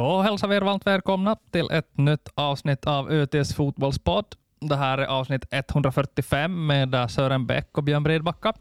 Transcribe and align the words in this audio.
Då 0.00 0.22
hälsar 0.22 0.48
vi 0.48 0.56
er 0.56 0.60
varmt 0.60 0.86
välkomna 0.86 1.36
till 1.50 1.70
ett 1.70 1.98
nytt 1.98 2.28
avsnitt 2.34 2.86
av 2.86 3.10
ÖTs 3.10 3.54
fotbollspodd. 3.54 4.24
Det 4.60 4.76
här 4.76 4.98
är 4.98 5.06
avsnitt 5.06 5.44
145 5.50 6.66
med 6.66 7.10
Sören 7.10 7.46
Bäck 7.46 7.78
och 7.78 7.84
Björn 7.84 8.02
Bredbacka. 8.02 8.52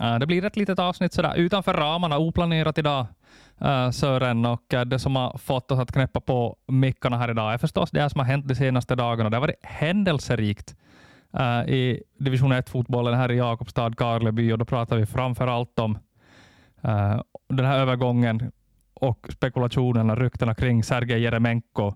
Eh, 0.00 0.18
det 0.18 0.26
blir 0.26 0.44
ett 0.44 0.56
litet 0.56 0.78
avsnitt 0.78 1.12
sådär 1.12 1.34
utanför 1.36 1.74
ramarna, 1.74 2.18
oplanerat 2.18 2.78
idag, 2.78 3.06
eh, 3.60 3.90
Sören. 3.90 4.46
Och 4.46 4.74
eh, 4.74 4.84
det 4.84 4.98
som 4.98 5.16
har 5.16 5.38
fått 5.38 5.70
oss 5.70 5.78
att 5.78 5.92
knäppa 5.92 6.20
på 6.20 6.56
mickarna 6.66 7.18
här 7.18 7.30
idag 7.30 7.54
är 7.54 7.58
förstås 7.58 7.90
det 7.90 8.10
som 8.10 8.18
har 8.18 8.26
hänt 8.26 8.48
de 8.48 8.54
senaste 8.54 8.94
dagarna. 8.94 9.30
Det 9.30 9.36
har 9.36 9.40
varit 9.40 9.64
händelserikt 9.66 10.76
i 11.66 12.02
division 12.18 12.52
1-fotbollen 12.52 13.14
här 13.14 13.32
i 13.32 13.36
Jakobstad, 13.36 13.92
Karleby, 13.96 14.52
och 14.52 14.58
då 14.58 14.64
pratar 14.64 14.96
vi 14.96 15.06
framför 15.06 15.46
allt 15.46 15.78
om 15.78 15.98
den 17.48 17.66
här 17.66 17.78
övergången 17.78 18.52
och 18.94 19.28
spekulationerna, 19.32 20.16
ryktena 20.16 20.54
kring 20.54 20.84
Sergej 20.84 21.22
Jeremenko, 21.22 21.92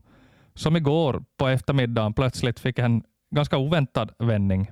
som 0.55 0.77
igår 0.77 1.25
på 1.37 1.49
eftermiddagen 1.49 2.15
plötsligt 2.15 2.61
fick 2.61 2.79
en 2.79 3.03
ganska 3.31 3.59
oväntad 3.59 4.11
vändning. 4.19 4.71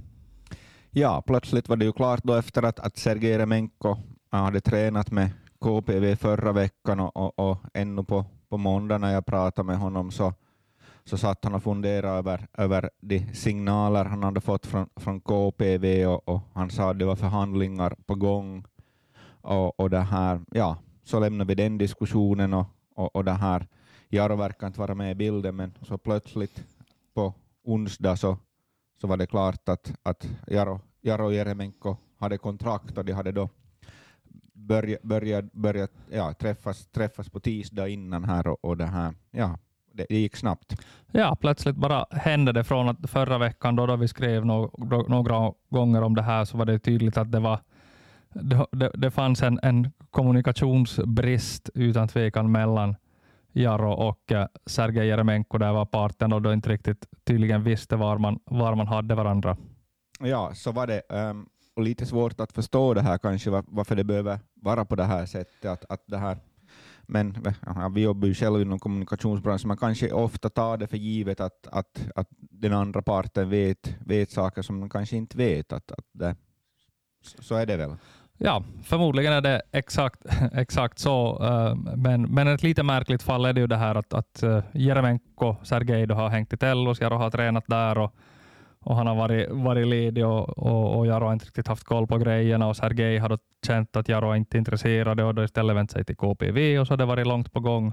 Ja, 0.90 1.22
plötsligt 1.26 1.68
var 1.68 1.76
det 1.76 1.84
ju 1.84 1.92
klart 1.92 2.20
då 2.22 2.34
efter 2.34 2.62
att, 2.62 2.80
att 2.80 2.96
Sergej 2.96 3.30
Jeremenko 3.30 3.96
hade 4.30 4.60
tränat 4.60 5.10
med 5.10 5.30
KPV 5.60 6.16
förra 6.16 6.52
veckan 6.52 7.00
och, 7.00 7.16
och, 7.16 7.50
och 7.50 7.58
ännu 7.74 8.04
på, 8.04 8.24
på 8.48 8.56
måndag 8.56 8.98
när 8.98 9.12
jag 9.12 9.26
pratade 9.26 9.66
med 9.66 9.78
honom 9.78 10.10
så, 10.10 10.34
så 11.04 11.18
satt 11.18 11.44
han 11.44 11.54
och 11.54 11.62
funderade 11.62 12.18
över, 12.18 12.46
över 12.58 12.90
de 13.00 13.34
signaler 13.34 14.04
han 14.04 14.22
hade 14.22 14.40
fått 14.40 14.66
från, 14.66 14.88
från 14.96 15.20
KPV 15.20 16.06
och, 16.06 16.28
och 16.28 16.40
han 16.54 16.70
sa 16.70 16.90
att 16.90 16.98
det 16.98 17.04
var 17.04 17.16
förhandlingar 17.16 17.96
på 18.06 18.14
gång. 18.14 18.64
Och, 19.40 19.80
och 19.80 19.90
det 19.90 20.00
här, 20.00 20.40
ja, 20.50 20.76
så 21.06 21.20
lämnar 21.20 21.44
vi 21.44 21.54
den 21.54 21.78
diskussionen 21.78 22.54
och, 22.54 22.66
och, 22.94 23.16
och 23.16 23.24
det 23.24 23.32
här. 23.32 23.66
Jaro 24.08 24.36
verkar 24.36 24.66
inte 24.66 24.80
vara 24.80 24.94
med 24.94 25.10
i 25.10 25.14
bilden, 25.14 25.56
men 25.56 25.72
så 25.82 25.98
plötsligt 25.98 26.64
på 27.14 27.34
onsdag 27.64 28.16
så, 28.16 28.38
så 29.00 29.06
var 29.06 29.16
det 29.16 29.26
klart 29.26 29.68
att, 29.68 29.92
att 30.02 30.28
Jaro, 30.46 30.80
Jaro 31.00 31.32
Jeremenko 31.32 31.96
hade 32.18 32.38
kontrakt 32.38 32.98
och 32.98 33.04
de 33.04 33.12
hade 33.12 33.32
då 33.32 33.48
börjat, 34.52 35.02
börja, 35.02 35.42
börja, 35.52 35.88
ja, 36.10 36.32
träffas, 36.32 36.86
träffas 36.86 37.28
på 37.28 37.40
tisdag 37.40 37.88
innan 37.88 38.24
här 38.24 38.46
och, 38.46 38.64
och 38.64 38.76
det 38.76 38.86
här. 38.86 39.14
Ja, 39.30 39.58
det, 39.92 40.06
det, 40.08 40.18
gick 40.18 40.36
snabbt. 40.36 40.82
Ja, 41.12 41.36
plötsligt 41.40 41.76
bara 41.76 42.06
hände 42.10 42.52
det 42.52 42.64
från 42.64 42.88
att 42.88 43.10
förra 43.10 43.38
veckan 43.38 43.76
då, 43.76 43.86
då 43.86 43.96
vi 43.96 44.08
skrev 44.08 44.46
no, 44.46 44.70
några 45.08 45.52
gånger 45.68 46.02
om 46.02 46.14
det 46.14 46.22
här 46.22 46.44
så 46.44 46.58
var 46.58 46.64
det 46.64 46.78
tydligt 46.78 47.16
att 47.16 47.32
det 47.32 47.40
var 47.40 47.60
det, 48.42 48.66
det, 48.72 48.90
det 48.94 49.10
fanns 49.10 49.42
en, 49.42 49.60
en 49.62 49.90
kommunikationsbrist 50.10 51.70
utan 51.74 52.08
tvekan 52.08 52.52
mellan 52.52 52.96
Jaro 53.52 53.92
och 53.92 54.32
eh, 54.32 54.46
Sergej 54.66 55.06
Jeremenko. 55.08 55.58
Där 55.58 55.72
var 55.72 55.84
parten 55.84 56.32
och 56.32 56.42
då 56.42 56.52
inte 56.52 56.68
riktigt 56.68 57.06
tydligen 57.24 57.62
visste 57.62 57.96
var 57.96 58.18
man, 58.18 58.38
var 58.44 58.74
man 58.74 58.86
hade 58.86 59.14
varandra. 59.14 59.56
Ja, 60.20 60.50
så 60.54 60.72
var 60.72 60.86
det. 60.86 61.02
Um, 61.08 61.48
och 61.76 61.82
lite 61.82 62.06
svårt 62.06 62.40
att 62.40 62.52
förstå 62.52 62.94
det 62.94 63.02
här 63.02 63.18
kanske, 63.18 63.50
var, 63.50 63.64
varför 63.66 63.96
det 63.96 64.04
behöver 64.04 64.38
vara 64.54 64.84
på 64.84 64.96
det 64.96 65.04
här 65.04 65.26
sättet. 65.26 65.64
Att, 65.64 65.84
att 65.88 66.02
det 66.06 66.18
här, 66.18 66.38
men 67.02 67.36
ja, 67.66 67.88
vi 67.94 68.02
jobbar 68.02 68.28
ju 68.28 68.34
själva 68.34 68.60
inom 68.60 68.78
kommunikationsbranschen, 68.78 69.68
man 69.68 69.76
kanske 69.76 70.12
ofta 70.12 70.48
tar 70.48 70.76
det 70.76 70.86
för 70.86 70.96
givet 70.96 71.40
att, 71.40 71.66
att, 71.66 72.08
att 72.14 72.28
den 72.38 72.72
andra 72.72 73.02
parten 73.02 73.50
vet, 73.50 73.96
vet 74.00 74.30
saker 74.30 74.62
som 74.62 74.78
man 74.80 74.90
kanske 74.90 75.16
inte 75.16 75.38
vet. 75.38 75.72
Att, 75.72 75.92
att 75.92 76.06
det, 76.12 76.36
så 77.22 77.54
är 77.54 77.66
det 77.66 77.76
väl. 77.76 77.96
Ja, 78.38 78.62
förmodligen 78.82 79.32
är 79.32 79.40
det 79.40 79.62
exakt, 79.72 80.20
exakt 80.52 80.98
så. 80.98 81.44
Eh, 81.44 81.96
men, 81.96 82.22
men 82.22 82.48
ett 82.48 82.62
lite 82.62 82.82
märkligt 82.82 83.22
fall 83.22 83.44
är 83.44 83.52
det 83.52 83.60
ju 83.60 83.66
det 83.66 83.76
här 83.76 83.94
att, 83.94 84.14
att 84.14 84.42
eh, 84.42 84.62
Jeremenko, 84.72 85.56
Sergej, 85.62 86.12
har 86.12 86.28
hängt 86.28 86.52
i 86.52 86.56
Tellus. 86.56 87.00
Jaro 87.00 87.14
har 87.16 87.30
tränat 87.30 87.64
där 87.66 87.98
och, 87.98 88.14
och 88.80 88.96
han 88.96 89.06
har 89.06 89.14
varit, 89.14 89.50
varit 89.50 89.86
ledig 89.86 90.26
och, 90.26 90.58
och, 90.58 90.98
och 90.98 91.06
Jaro 91.06 91.24
har 91.24 91.32
inte 91.32 91.46
riktigt 91.46 91.68
haft 91.68 91.84
koll 91.84 92.06
på 92.06 92.18
grejerna 92.18 92.68
och 92.68 92.76
Sergej 92.76 93.18
har 93.18 93.28
då 93.28 93.38
känt 93.66 93.96
att 93.96 94.08
Jaro 94.08 94.34
inte 94.34 94.56
är 94.56 94.58
intresserad 94.58 95.20
och 95.20 95.34
då 95.34 95.44
istället 95.44 95.76
vänt 95.76 95.90
sig 95.90 96.04
till 96.04 96.16
KPV 96.16 96.78
och 96.78 96.86
så 96.86 96.92
har 96.92 96.98
det 96.98 97.04
varit 97.04 97.26
långt 97.26 97.52
på 97.52 97.60
gång 97.60 97.92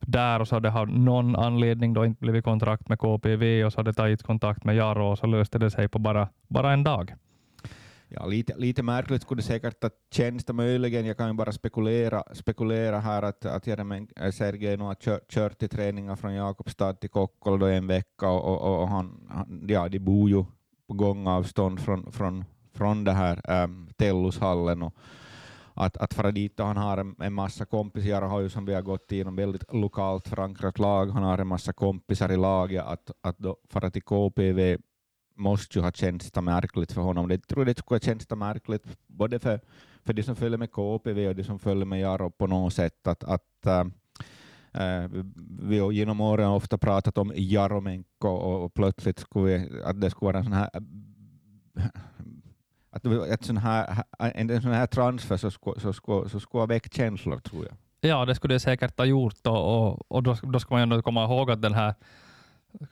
där 0.00 0.40
och 0.40 0.48
så 0.48 0.56
har 0.56 0.60
det 0.60 0.72
av 0.72 0.88
någon 0.88 1.36
anledning 1.36 1.94
då 1.94 2.04
inte 2.04 2.20
blivit 2.20 2.44
kontrakt 2.44 2.88
med 2.88 2.98
KPV 2.98 3.64
och 3.64 3.72
så 3.72 3.78
har 3.78 3.84
det 3.84 3.92
tagit 3.92 4.22
kontakt 4.22 4.64
med 4.64 4.76
Jaro 4.76 5.10
och 5.10 5.18
så 5.18 5.26
löste 5.26 5.58
det 5.58 5.70
sig 5.70 5.88
på 5.88 5.98
bara, 5.98 6.28
bara 6.48 6.72
en 6.72 6.84
dag. 6.84 7.14
Ja, 8.12 8.26
lite, 8.26 8.56
lite 8.56 8.82
märkligt 8.82 9.22
skulle 9.22 9.38
det 9.38 9.46
säkert 9.46 9.84
att 9.84 9.94
tjänsta 10.10 10.52
möjligen. 10.52 11.06
Jag 11.06 11.16
kan 11.16 11.28
ju 11.28 11.34
bara 11.34 11.52
spekulera, 11.52 12.24
spekulera 12.32 12.98
här 12.98 13.22
att, 13.22 13.46
att 13.46 13.68
äh, 13.68 14.30
Sergej 14.32 14.76
nu 14.76 14.84
har 14.84 14.94
kört, 14.94 15.32
kört 15.32 15.58
till 15.58 15.68
träningar 15.68 16.16
från 16.16 16.34
Jakobstad 16.34 16.92
till 16.92 17.10
Kokkola 17.10 17.70
en 17.70 17.86
vecka 17.86 18.28
och, 18.28 18.62
och, 18.62 18.82
och 18.82 18.88
han, 18.88 19.30
ja, 19.68 19.88
de 19.88 19.98
bor 19.98 20.30
ju 20.30 20.44
på 20.88 20.94
gångavstånd 20.94 21.80
från, 21.80 22.12
från, 22.12 22.44
från 22.74 23.04
det 23.04 23.12
här 23.12 23.50
äm, 23.50 23.88
Tellushallen. 23.96 24.82
Och, 24.82 24.94
att, 25.74 25.96
att 25.96 26.14
fara 26.14 26.30
dit 26.30 26.60
och 26.60 26.66
han 26.66 26.76
har 26.76 26.98
en, 26.98 27.16
en 27.18 27.32
massa 27.32 27.64
kompisar, 27.64 28.22
har 28.22 28.40
ju 28.40 28.48
som 28.48 28.64
vi 28.64 28.74
har 28.74 28.82
gått 28.82 29.12
igenom 29.12 29.36
väldigt 29.36 29.72
lokalt 29.72 30.28
förankrat 30.28 30.78
lag, 30.78 31.06
han 31.06 31.22
har 31.22 31.38
en 31.38 31.46
massa 31.46 31.72
kompisar 31.72 32.32
i 32.32 32.36
laget, 32.36 32.84
att, 32.84 33.10
att 33.20 33.38
då 33.38 33.56
fara 33.68 33.90
till 33.90 34.02
KPV 34.02 34.78
måste 35.40 35.78
ju 35.78 35.84
ha 35.84 35.92
känts 35.92 36.34
märkligt 36.34 36.92
för 36.92 37.02
honom. 37.02 37.30
Jag 37.30 37.48
tror 37.48 37.64
det 37.64 37.78
skulle 37.78 37.96
ha 37.96 38.00
känts 38.00 38.30
märkligt 38.30 38.84
både 39.06 39.38
för, 39.38 39.60
för 40.04 40.12
de 40.12 40.22
som 40.22 40.36
följer 40.36 40.58
med 40.58 40.70
KPV 40.70 41.28
och 41.28 41.36
de 41.36 41.44
som 41.44 41.58
följer 41.58 41.84
med 41.84 42.00
Jaro 42.00 42.30
på 42.30 42.46
något 42.46 42.74
sätt. 42.74 43.06
Att, 43.06 43.24
att, 43.24 43.66
äh, 43.66 45.08
vi 45.60 45.78
har 45.78 45.92
genom 45.92 46.20
åren 46.20 46.48
ofta 46.48 46.78
pratat 46.78 47.18
om 47.18 47.32
Jaromenko 47.36 48.28
och, 48.28 48.64
och 48.64 48.74
plötsligt 48.74 49.18
skulle 49.18 49.58
vi, 49.58 49.82
att 49.84 50.00
det 50.00 50.10
skulle 50.10 50.26
vara 50.26 50.38
en 50.38 50.44
sån 50.44 50.52
här 50.52 50.70
eh, 51.76 51.84
att 52.90 53.06
ett 53.06 53.44
sån 53.44 53.56
här, 53.56 54.04
en, 54.18 54.50
en 54.50 54.62
sån 54.62 54.72
här 54.72 54.86
transfer 54.86 55.36
så 55.36 55.50
skulle, 55.50 55.80
så 55.80 55.92
skulle, 55.92 56.28
så 56.28 56.40
skulle 56.40 56.62
ha 56.62 56.66
väckt 56.66 56.94
känslor, 56.94 57.38
tror 57.38 57.64
jag. 57.64 57.76
Ja, 58.10 58.24
det 58.24 58.34
skulle 58.34 58.54
det 58.54 58.60
säkert 58.60 58.98
ha 58.98 59.04
gjort 59.04 59.46
och, 59.46 59.88
och, 59.88 60.12
och 60.12 60.22
då, 60.22 60.36
då 60.42 60.60
ska 60.60 60.74
man 60.74 60.80
ju 60.80 60.82
ändå 60.82 61.02
komma 61.02 61.24
ihåg 61.24 61.50
att 61.50 61.62
den 61.62 61.74
här 61.74 61.94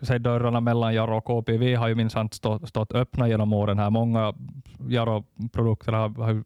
säga, 0.00 0.18
dörrarna 0.18 0.60
mellan 0.60 0.94
Jaro 0.94 1.16
och 1.16 1.24
KPV 1.24 1.74
har 1.74 1.88
ju 1.88 1.94
minsann 1.94 2.30
stått, 2.30 2.68
stått 2.68 2.92
öppna 2.92 3.28
genom 3.28 3.52
åren. 3.52 3.78
här. 3.78 3.90
Många 3.90 4.28
äh, 4.28 4.34
Jaro-produkter 4.88 5.92
har, 5.92 6.08
har 6.08 6.44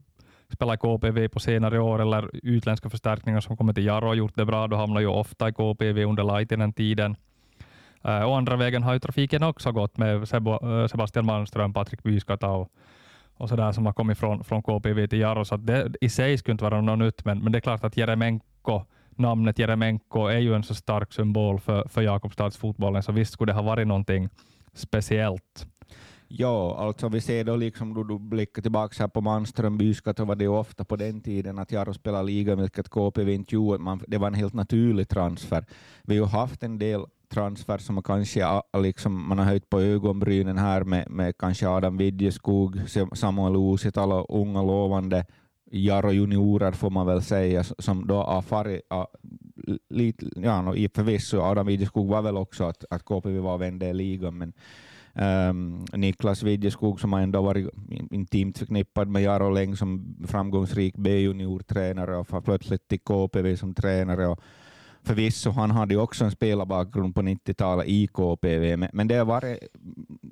spelat 0.53 0.81
KPV 0.81 1.28
på 1.28 1.41
senare 1.41 1.81
år 1.81 2.03
eller 2.03 2.31
utländska 2.32 2.91
förstärkningar 2.91 3.41
som 3.41 3.56
kommit 3.56 3.76
till 3.76 3.87
Jaro 3.87 4.09
och 4.09 4.16
gjort 4.16 4.37
det 4.37 4.44
bra. 4.44 4.66
Då 4.66 4.76
hamnar 4.76 5.00
ju 5.00 5.06
ofta 5.06 5.48
i 5.48 5.53
KPV 5.53 6.04
under 6.04 6.25
Laitinen-tiden. 6.25 7.16
Uh, 8.09 8.22
och 8.22 8.37
andra 8.37 8.56
vägen 8.56 8.82
har 8.82 8.93
ju 8.93 8.98
trafiken 8.98 9.43
också 9.43 9.72
gått 9.72 9.97
med 9.97 10.28
Sebo, 10.28 10.53
eh, 10.53 10.87
Sebastian 10.87 11.26
Malmström, 11.26 11.72
Patrik 11.72 12.03
Byskata 12.03 12.49
och, 12.49 12.69
och 13.37 13.49
sådär 13.49 13.72
som 13.72 13.87
har 13.87 13.93
kommit 13.93 14.19
från, 14.19 14.44
från 14.44 14.62
KPV 14.62 15.06
till 15.06 15.20
Jaro. 15.20 15.44
Så 15.44 15.56
det 15.56 15.94
i 16.00 16.09
sig 16.09 16.38
skulle 16.38 16.53
inte 16.53 16.64
vara 16.64 16.81
något 16.81 16.99
nytt, 16.99 17.25
men, 17.25 17.38
men 17.38 17.53
det 17.53 17.59
är 17.59 17.60
klart 17.60 17.84
att 17.84 17.97
Jeremenko 17.97 18.84
namnet 19.17 19.59
Jeremenko 19.59 20.27
är 20.27 20.39
ju 20.39 20.55
en 20.55 20.62
så 20.62 20.75
stark 20.75 21.12
symbol 21.12 21.61
för, 21.61 21.89
för 21.89 22.03
Jakobstadsfotbollen, 22.03 23.03
så 23.03 23.12
visst 23.12 23.33
skulle 23.33 23.53
det 23.53 23.56
ha 23.56 23.62
varit 23.62 23.87
någonting 23.87 24.28
speciellt. 24.73 25.67
Ja, 26.34 26.77
alltså 26.78 27.09
vi 27.09 27.21
ser 27.21 27.45
då 27.45 27.56
liksom 27.56 27.95
då 27.95 28.03
du 28.03 28.19
blickar 28.19 28.62
tillbaka 28.62 29.03
här 29.03 29.09
på 29.09 29.21
Manström, 29.21 29.78
byskatt, 29.78 30.17
så 30.17 30.25
var 30.25 30.37
det 30.37 30.45
ju 30.45 30.50
ofta 30.50 30.84
på 30.84 30.97
den 30.97 31.21
tiden 31.21 31.59
att 31.59 31.73
Jaro 31.73 31.95
spelade 31.95 32.25
liga, 32.25 32.55
vilket 32.55 32.89
KPV 32.89 33.34
inte 33.34 33.55
gjorde. 33.55 33.99
det 34.06 34.19
var 34.19 34.27
en 34.27 34.34
helt 34.34 34.55
naturlig 34.55 35.09
transfer. 35.09 35.65
Vi 36.03 36.19
har 36.19 36.27
ju 36.27 36.31
haft 36.31 36.62
en 36.62 36.79
del 36.79 37.05
transfer 37.29 37.79
som 37.79 38.03
kanske 38.03 38.62
liksom, 38.79 39.29
man 39.29 39.38
har 39.38 39.44
höjt 39.44 39.70
på 39.70 39.81
ögonbrynen 39.81 40.58
här 40.58 40.85
med, 40.85 41.11
med 41.11 41.38
kanske 41.38 41.69
Adam 41.69 41.97
Widjeskog, 41.97 42.81
Samuel 43.12 43.56
Uusitalo, 43.56 44.26
unga 44.29 44.62
lovande 44.62 45.25
Jaro 45.74 46.12
juniorer 46.12 46.72
får 46.72 46.90
man 46.90 47.06
väl 47.06 47.22
säga, 47.22 47.64
som 47.64 48.06
då 48.06 48.22
har 48.22 48.42
farit 48.42 48.80
lite, 49.90 50.26
ja, 50.36 50.62
no, 50.62 50.88
förvisso 50.94 51.40
Adam 51.40 51.66
Widjeskog 51.66 52.08
var 52.08 52.22
väl 52.22 52.36
också 52.36 52.64
att, 52.64 52.84
att 52.90 53.04
KPV 53.04 53.38
var 53.38 53.58
vände 53.58 53.86
i 53.86 53.94
ligan, 53.94 54.38
men 54.38 54.52
um, 55.50 55.84
Niklas 55.92 56.42
Widjeskog 56.42 57.00
som 57.00 57.12
har 57.12 57.20
ändå 57.20 57.42
varit 57.42 57.69
intimt 58.10 58.58
förknippad 58.58 59.08
med 59.08 59.22
Jaro 59.22 59.50
länge 59.50 59.76
som 59.76 60.16
framgångsrik 60.28 60.94
B-juniortränare 60.96 62.16
och 62.16 62.28
får 62.28 62.40
plötsligt 62.40 62.88
till 62.88 63.00
KPV 63.00 63.56
som 63.56 63.74
tränare. 63.74 64.26
Och, 64.26 64.40
Förvisso, 65.04 65.50
han 65.50 65.70
hade 65.70 65.94
ju 65.94 66.00
också 66.00 66.24
en 66.24 66.30
spelarbakgrund 66.30 67.14
på 67.14 67.22
90-talet 67.22 67.86
i 67.86 68.06
KPV, 68.06 68.76
men, 68.76 68.88
men 68.92 69.08
det 69.08 69.14
har 69.14 69.24
varit, 69.24 69.58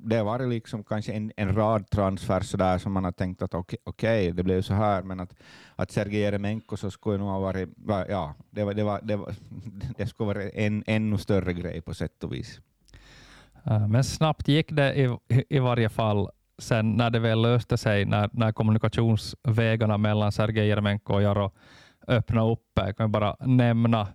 det 0.03 0.17
har 0.17 0.25
varit 0.25 0.49
liksom 0.49 0.83
kanske 0.83 1.11
en, 1.13 1.31
en 1.37 1.55
rad 1.55 1.89
transfer 1.89 2.39
sådär 2.39 2.77
som 2.77 2.91
man 2.91 3.03
har 3.03 3.11
tänkt 3.11 3.41
att 3.41 3.53
okej, 3.53 3.77
okay, 3.85 4.19
okay, 4.19 4.31
det 4.31 4.43
blev 4.43 4.61
så 4.61 4.73
här, 4.73 5.03
men 5.03 5.19
att, 5.19 5.35
att 5.75 5.91
Sergej 5.91 6.21
Jeremenko 6.21 6.77
så 6.77 6.91
skulle 6.91 7.17
nog 7.17 7.27
ha 7.27 7.39
varit, 7.39 7.69
ja, 7.87 8.35
det, 8.49 8.63
var, 8.63 8.73
det, 8.73 8.83
var, 8.83 8.99
det, 9.03 9.15
var, 9.15 9.33
det 9.97 10.07
skulle 10.07 10.27
vara 10.27 10.49
en 10.49 10.83
ännu 10.87 11.17
större 11.17 11.53
grej 11.53 11.81
på 11.81 11.93
sätt 11.93 12.23
och 12.23 12.33
vis. 12.33 12.59
Eh, 13.65 13.87
men 13.87 14.03
snabbt 14.03 14.47
gick 14.47 14.71
det 14.71 14.95
i, 14.95 15.17
i 15.49 15.59
varje 15.59 15.89
fall 15.89 16.29
sen 16.57 16.91
när 16.91 17.09
det 17.09 17.19
väl 17.19 17.41
löste 17.41 17.77
sig, 17.77 18.05
när, 18.05 18.29
när 18.33 18.51
kommunikationsvägarna 18.51 19.97
mellan 19.97 20.31
Sergej 20.31 20.67
Jeremenko 20.67 21.13
och 21.13 21.21
Jaro 21.21 21.51
öppnade 22.07 22.51
upp. 22.51 22.77
Eh, 22.79 22.85
jag 22.85 22.97
kan 22.97 23.11
bara 23.11 23.35
nämna 23.39 24.07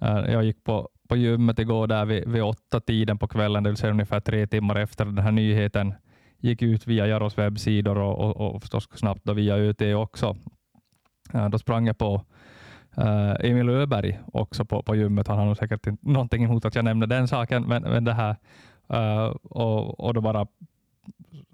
eh, 0.00 0.32
jag 0.32 0.44
gick 0.44 0.64
på, 0.64 0.88
på 1.08 1.16
gymmet 1.16 1.58
igår 1.58 1.86
där 1.86 2.04
vid, 2.04 2.28
vid 2.28 2.42
åtta 2.42 2.80
tiden 2.80 3.18
på 3.18 3.28
kvällen, 3.28 3.62
det 3.62 3.70
vill 3.70 3.76
säga 3.76 3.92
ungefär 3.92 4.20
tre 4.20 4.46
timmar 4.46 4.76
efter 4.76 5.04
den 5.04 5.18
här 5.18 5.32
nyheten 5.32 5.94
gick 6.38 6.62
ut 6.62 6.86
via 6.86 7.06
Jaros 7.06 7.38
webbsidor 7.38 7.98
och, 7.98 8.18
och, 8.18 8.54
och 8.54 8.62
förstås 8.62 8.88
snabbt 8.94 9.20
då 9.24 9.32
via 9.32 9.56
ÖT 9.56 9.82
också. 9.82 10.36
Äh, 11.34 11.48
då 11.48 11.58
sprang 11.58 11.86
jag 11.86 11.98
på 11.98 12.22
äh, 12.96 13.50
Emil 13.50 13.68
Öberg 13.68 14.18
också 14.32 14.64
på, 14.64 14.82
på 14.82 14.96
gymmet. 14.96 15.28
Han 15.28 15.38
har 15.38 15.46
nog 15.46 15.56
säkert 15.56 15.86
inte 15.86 16.10
någonting 16.10 16.44
emot 16.44 16.64
att 16.64 16.74
jag 16.74 16.84
nämner 16.84 17.06
den 17.06 17.28
saken, 17.28 17.62
men, 17.62 17.82
men 17.82 18.04
det 18.04 18.12
här 18.12 18.36
äh, 18.88 19.26
och, 19.42 20.00
och 20.00 20.14
då 20.14 20.20
bara 20.20 20.46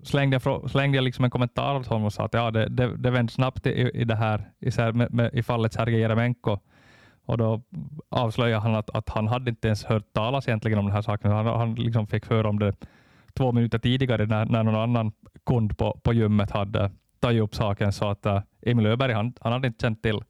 slängde 0.02 0.40
jag, 0.44 0.70
slängde 0.70 0.98
jag 0.98 1.04
liksom 1.04 1.24
en 1.24 1.30
kommentar 1.30 1.74
åt 1.74 1.86
honom 1.86 2.04
och 2.04 2.12
sa 2.12 2.24
att 2.24 2.34
ja, 2.34 2.50
det, 2.50 2.68
det, 2.68 2.96
det 2.96 3.10
vände 3.10 3.32
snabbt 3.32 3.66
i, 3.66 3.90
i 3.94 4.04
det 4.04 4.16
här 4.16 4.50
i, 4.60 4.92
med, 4.92 5.14
med, 5.14 5.34
i 5.34 5.42
fallet 5.42 5.72
Sergej 5.72 6.00
Jeremenko. 6.00 6.58
Och 7.26 7.38
då 7.38 7.62
avslöjade 8.08 8.62
han 8.62 8.74
att, 8.74 8.90
att 8.90 9.08
han 9.08 9.28
hade 9.28 9.50
inte 9.50 9.68
ens 9.68 9.84
hört 9.84 10.12
talas 10.12 10.48
egentligen 10.48 10.78
om 10.78 10.84
den 10.84 10.94
här 10.94 11.02
saken. 11.02 11.30
Han, 11.30 11.46
han 11.46 11.74
liksom 11.74 12.06
fick 12.06 12.30
höra 12.30 12.48
om 12.48 12.58
det 12.58 12.74
två 13.34 13.52
minuter 13.52 13.78
tidigare 13.78 14.26
när, 14.26 14.44
när 14.44 14.62
någon 14.62 14.74
annan 14.74 15.12
kund 15.46 15.78
på, 15.78 16.00
på 16.02 16.12
gymmet 16.12 16.50
hade 16.50 16.90
tagit 17.20 17.42
upp 17.42 17.54
saken. 17.54 17.92
Så 17.92 18.08
att 18.08 18.26
äh, 18.26 18.42
Emil 18.62 18.86
Öberg 18.86 19.12
han, 19.12 19.34
han 19.40 19.52
hade 19.52 19.66
inte 19.66 19.82
känt 19.82 20.02
till 20.02 20.20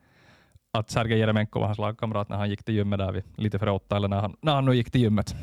att 0.70 0.91
Sergej 0.91 1.19
Jeremenko 1.19 1.58
var 1.58 1.67
hans 1.67 1.79
lagkamrat 1.79 2.29
när 2.29 2.37
han 2.37 2.50
gick 2.50 2.64
till 2.64 2.75
gymmet 2.75 2.99
där 2.99 3.12
vid, 3.12 3.25
lite 3.37 3.58
före 3.58 3.70
åtta, 3.70 3.96
eller 3.96 4.08
när 4.08 4.20
han, 4.20 4.37
när 4.41 4.55
han 4.55 4.64
nu 4.64 4.75
gick 4.75 4.91
till 4.91 5.00
gymmet. 5.00 5.35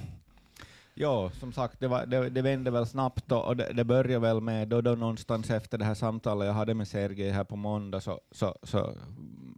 Ja, 0.93 1.29
som 1.29 1.53
sagt, 1.53 1.79
det, 1.79 1.87
var, 1.87 2.05
det, 2.05 2.29
det 2.29 2.41
vände 2.41 2.71
väl 2.71 2.85
snabbt 2.85 3.31
och 3.31 3.57
det, 3.57 3.73
det 3.73 3.83
började 3.83 4.19
väl 4.19 4.41
med 4.41 4.67
då, 4.67 4.81
då 4.81 4.91
någonstans 4.91 5.49
efter 5.49 5.77
det 5.77 5.85
här 5.85 5.93
samtalet 5.93 6.47
jag 6.47 6.53
hade 6.53 6.73
med 6.73 6.87
Sergej 6.87 7.31
här 7.31 7.43
på 7.43 7.55
måndag, 7.55 8.01
så, 8.01 8.19
så, 8.31 8.55
så 8.63 8.93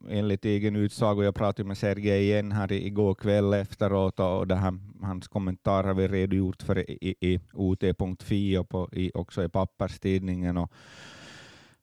enligt 0.09 0.45
egen 0.45 0.75
utsago, 0.75 1.23
jag 1.23 1.35
pratade 1.35 1.67
med 1.67 1.77
Sergej 1.77 2.23
igen 2.23 2.51
här 2.51 2.71
igår 2.71 3.15
kväll 3.15 3.53
efteråt 3.53 4.19
och 4.19 4.47
det 4.47 4.55
här, 4.55 4.79
hans 5.01 5.27
kommentar 5.27 5.83
har 5.83 5.93
vi 5.93 6.07
redogjort 6.07 6.63
för 6.63 6.89
i, 6.89 6.97
i, 7.01 7.33
i 7.33 7.39
ot.fi 7.53 8.57
och 8.57 8.69
på, 8.69 8.89
i, 8.91 9.11
också 9.13 9.43
i 9.43 9.49
papperstidningen. 9.49 10.57
Och, 10.57 10.71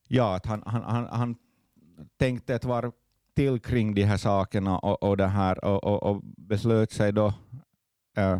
ja, 0.08 0.34
att 0.36 0.46
han, 0.46 0.62
han, 0.66 0.82
han, 0.82 1.06
han 1.06 1.36
tänkte 2.16 2.54
ett 2.54 2.64
varv 2.64 2.92
till 3.34 3.60
kring 3.60 3.94
de 3.94 4.02
här 4.02 4.16
sakerna 4.16 4.78
och, 4.78 5.02
och, 5.02 5.16
det 5.16 5.26
här, 5.26 5.64
och, 5.64 5.84
och, 5.84 6.02
och 6.02 6.22
beslöt 6.24 6.92
sig 6.92 7.12
då 7.12 7.32
äh, 8.16 8.38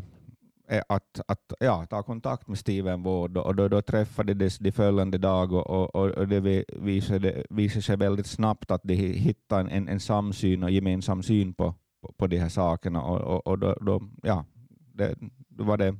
att, 0.88 1.20
att 1.26 1.52
ja, 1.60 1.86
ta 1.90 2.02
kontakt 2.02 2.48
med 2.48 2.58
Steven 2.58 3.02
Ward 3.02 3.36
och 3.36 3.54
då, 3.54 3.68
då 3.68 3.82
träffades 3.82 4.58
de 4.58 4.72
följande 4.72 5.18
dag 5.18 5.52
och, 5.52 5.94
och, 5.94 6.10
och 6.10 6.28
det 6.28 6.64
visade, 6.68 7.44
visade 7.50 7.82
sig 7.82 7.96
väldigt 7.96 8.26
snabbt 8.26 8.70
att 8.70 8.80
de 8.84 8.94
hittade 8.94 9.70
en, 9.70 9.88
en 9.88 10.00
samsyn 10.00 10.62
och 10.62 10.70
gemensam 10.70 11.22
syn 11.22 11.54
på, 11.54 11.74
på, 12.02 12.12
på 12.12 12.26
de 12.26 12.38
här 12.38 12.48
sakerna 12.48 13.02
och, 13.02 13.20
och, 13.20 13.46
och 13.46 13.58
då, 13.58 13.74
då, 13.80 14.02
ja, 14.22 14.44
det, 14.94 15.14
då 15.48 15.64
var 15.64 15.76
det 15.76 15.96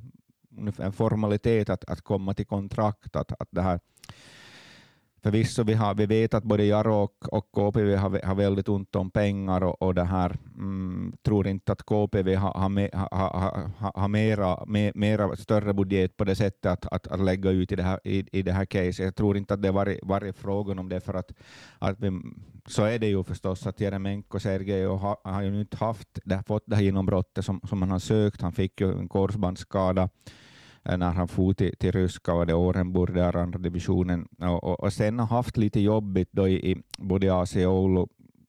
en 0.78 0.92
formalitet 0.92 1.70
att, 1.70 1.84
att 1.84 2.00
komma 2.00 2.34
till 2.34 2.46
kontrakt, 2.46 3.16
att, 3.16 3.32
att 3.40 3.48
det 3.50 3.62
här 3.62 3.80
Förvisso, 5.22 5.64
vi, 5.64 5.74
har, 5.74 5.94
vi 5.94 6.06
vet 6.06 6.34
att 6.34 6.44
både 6.44 6.64
Jaro 6.64 6.94
och, 6.94 7.32
och 7.32 7.52
KPV 7.52 7.96
har, 7.96 8.26
har 8.26 8.34
väldigt 8.34 8.68
ont 8.68 8.96
om 8.96 9.10
pengar 9.10 9.62
och, 9.62 9.82
och 9.82 9.94
det 9.94 10.04
här, 10.04 10.36
mm, 10.54 11.12
tror 11.22 11.46
inte 11.46 11.72
att 11.72 11.82
KPV 11.82 12.34
har, 12.34 12.52
har, 12.52 12.68
me, 12.68 12.88
har, 12.92 13.08
har, 13.08 13.70
har 13.94 14.08
mera, 14.08 14.64
me, 14.66 14.92
mera 14.94 15.36
större 15.36 15.74
budget 15.74 16.16
på 16.16 16.24
det 16.24 16.34
sättet 16.34 16.66
att, 16.66 16.86
att, 16.86 17.06
att 17.06 17.20
lägga 17.20 17.50
ut 17.50 17.72
i 17.72 17.76
det 17.76 17.82
här, 17.82 18.00
i, 18.04 18.38
i 18.38 18.42
det 18.42 18.52
här 18.52 18.64
caset. 18.64 19.04
Jag 19.04 19.16
tror 19.16 19.36
inte 19.36 19.54
att 19.54 19.62
det 19.62 19.70
varit, 19.70 19.98
varit 20.02 20.36
frågan 20.36 20.78
om 20.78 20.88
det, 20.88 21.00
för 21.00 21.14
att, 21.14 21.32
att 21.78 22.00
vi, 22.00 22.20
så 22.66 22.84
är 22.84 22.98
det 22.98 23.06
ju 23.06 23.24
förstås 23.24 23.66
att 23.66 23.80
Jeremenko 23.80 24.38
Sergej 24.38 24.84
har, 24.84 25.16
har 25.24 25.42
ju 25.42 25.60
inte 25.60 25.76
haft, 25.76 26.18
det, 26.24 26.42
fått 26.46 26.64
det 26.66 26.76
här 26.76 26.82
genombrottet 26.82 27.44
som, 27.44 27.60
som 27.68 27.82
han 27.82 27.90
har 27.90 27.98
sökt. 27.98 28.42
Han 28.42 28.52
fick 28.52 28.80
ju 28.80 28.92
en 28.98 29.08
korsbandsskada 29.08 30.08
när 30.96 31.12
han 31.12 31.28
for 31.28 31.52
till, 31.52 31.76
till 31.76 31.92
ryska 31.92 32.34
och 32.34 32.46
det 32.46 32.54
Orenburg, 32.54 33.14
där 33.14 33.36
andra 33.36 33.58
divisionen, 33.58 34.28
och, 34.38 34.64
och, 34.64 34.80
och, 34.80 34.92
sen 34.92 35.18
har 35.18 35.26
haft 35.26 35.56
lite 35.56 35.80
jobbigt 35.80 36.28
då 36.32 36.48
i, 36.48 36.70
i 36.70 36.82
både 36.98 37.34
AC 37.34 37.56
och 37.56 37.82
Oulu, 37.82 38.06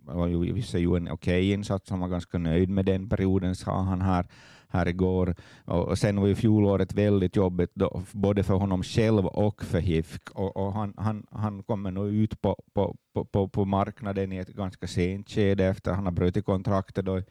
och 0.07 0.29
ju, 0.29 0.53
visst 0.53 0.73
ju 0.73 0.97
en 0.97 1.11
okej 1.11 1.13
okay 1.13 1.51
insats, 1.51 1.89
han 1.89 1.99
var 1.99 2.07
ganska 2.07 2.37
nöjd 2.37 2.69
med 2.69 2.85
den 2.85 3.09
perioden, 3.09 3.55
sa 3.55 3.81
han 3.81 4.01
här, 4.01 4.25
här 4.67 4.87
igår. 4.87 5.35
Och, 5.65 5.87
och 5.87 5.97
sen 5.97 6.21
var 6.21 6.27
ju 6.27 6.35
fjolåret 6.35 6.93
väldigt 6.93 7.35
jobbigt, 7.35 7.71
då, 7.73 8.01
både 8.11 8.43
för 8.43 8.53
honom 8.53 8.83
själv 8.83 9.25
och 9.25 9.63
för 9.63 9.79
HIFK, 9.79 10.29
och, 10.33 10.57
och 10.57 10.73
han, 10.73 10.93
han, 10.97 11.25
han 11.31 11.63
kommer 11.63 11.91
nog 11.91 12.07
ut 12.07 12.41
på, 12.41 12.63
på, 12.73 12.95
på, 13.31 13.47
på, 13.47 13.65
marknaden 13.65 14.31
i 14.31 14.37
ett 14.37 14.53
ganska 14.53 14.87
sent 14.87 15.29
skede 15.29 15.65
efter 15.65 15.91
han 15.93 16.05
har 16.05 16.11
brutit 16.11 16.45
kontraktet 16.45 17.05
då 17.05 17.21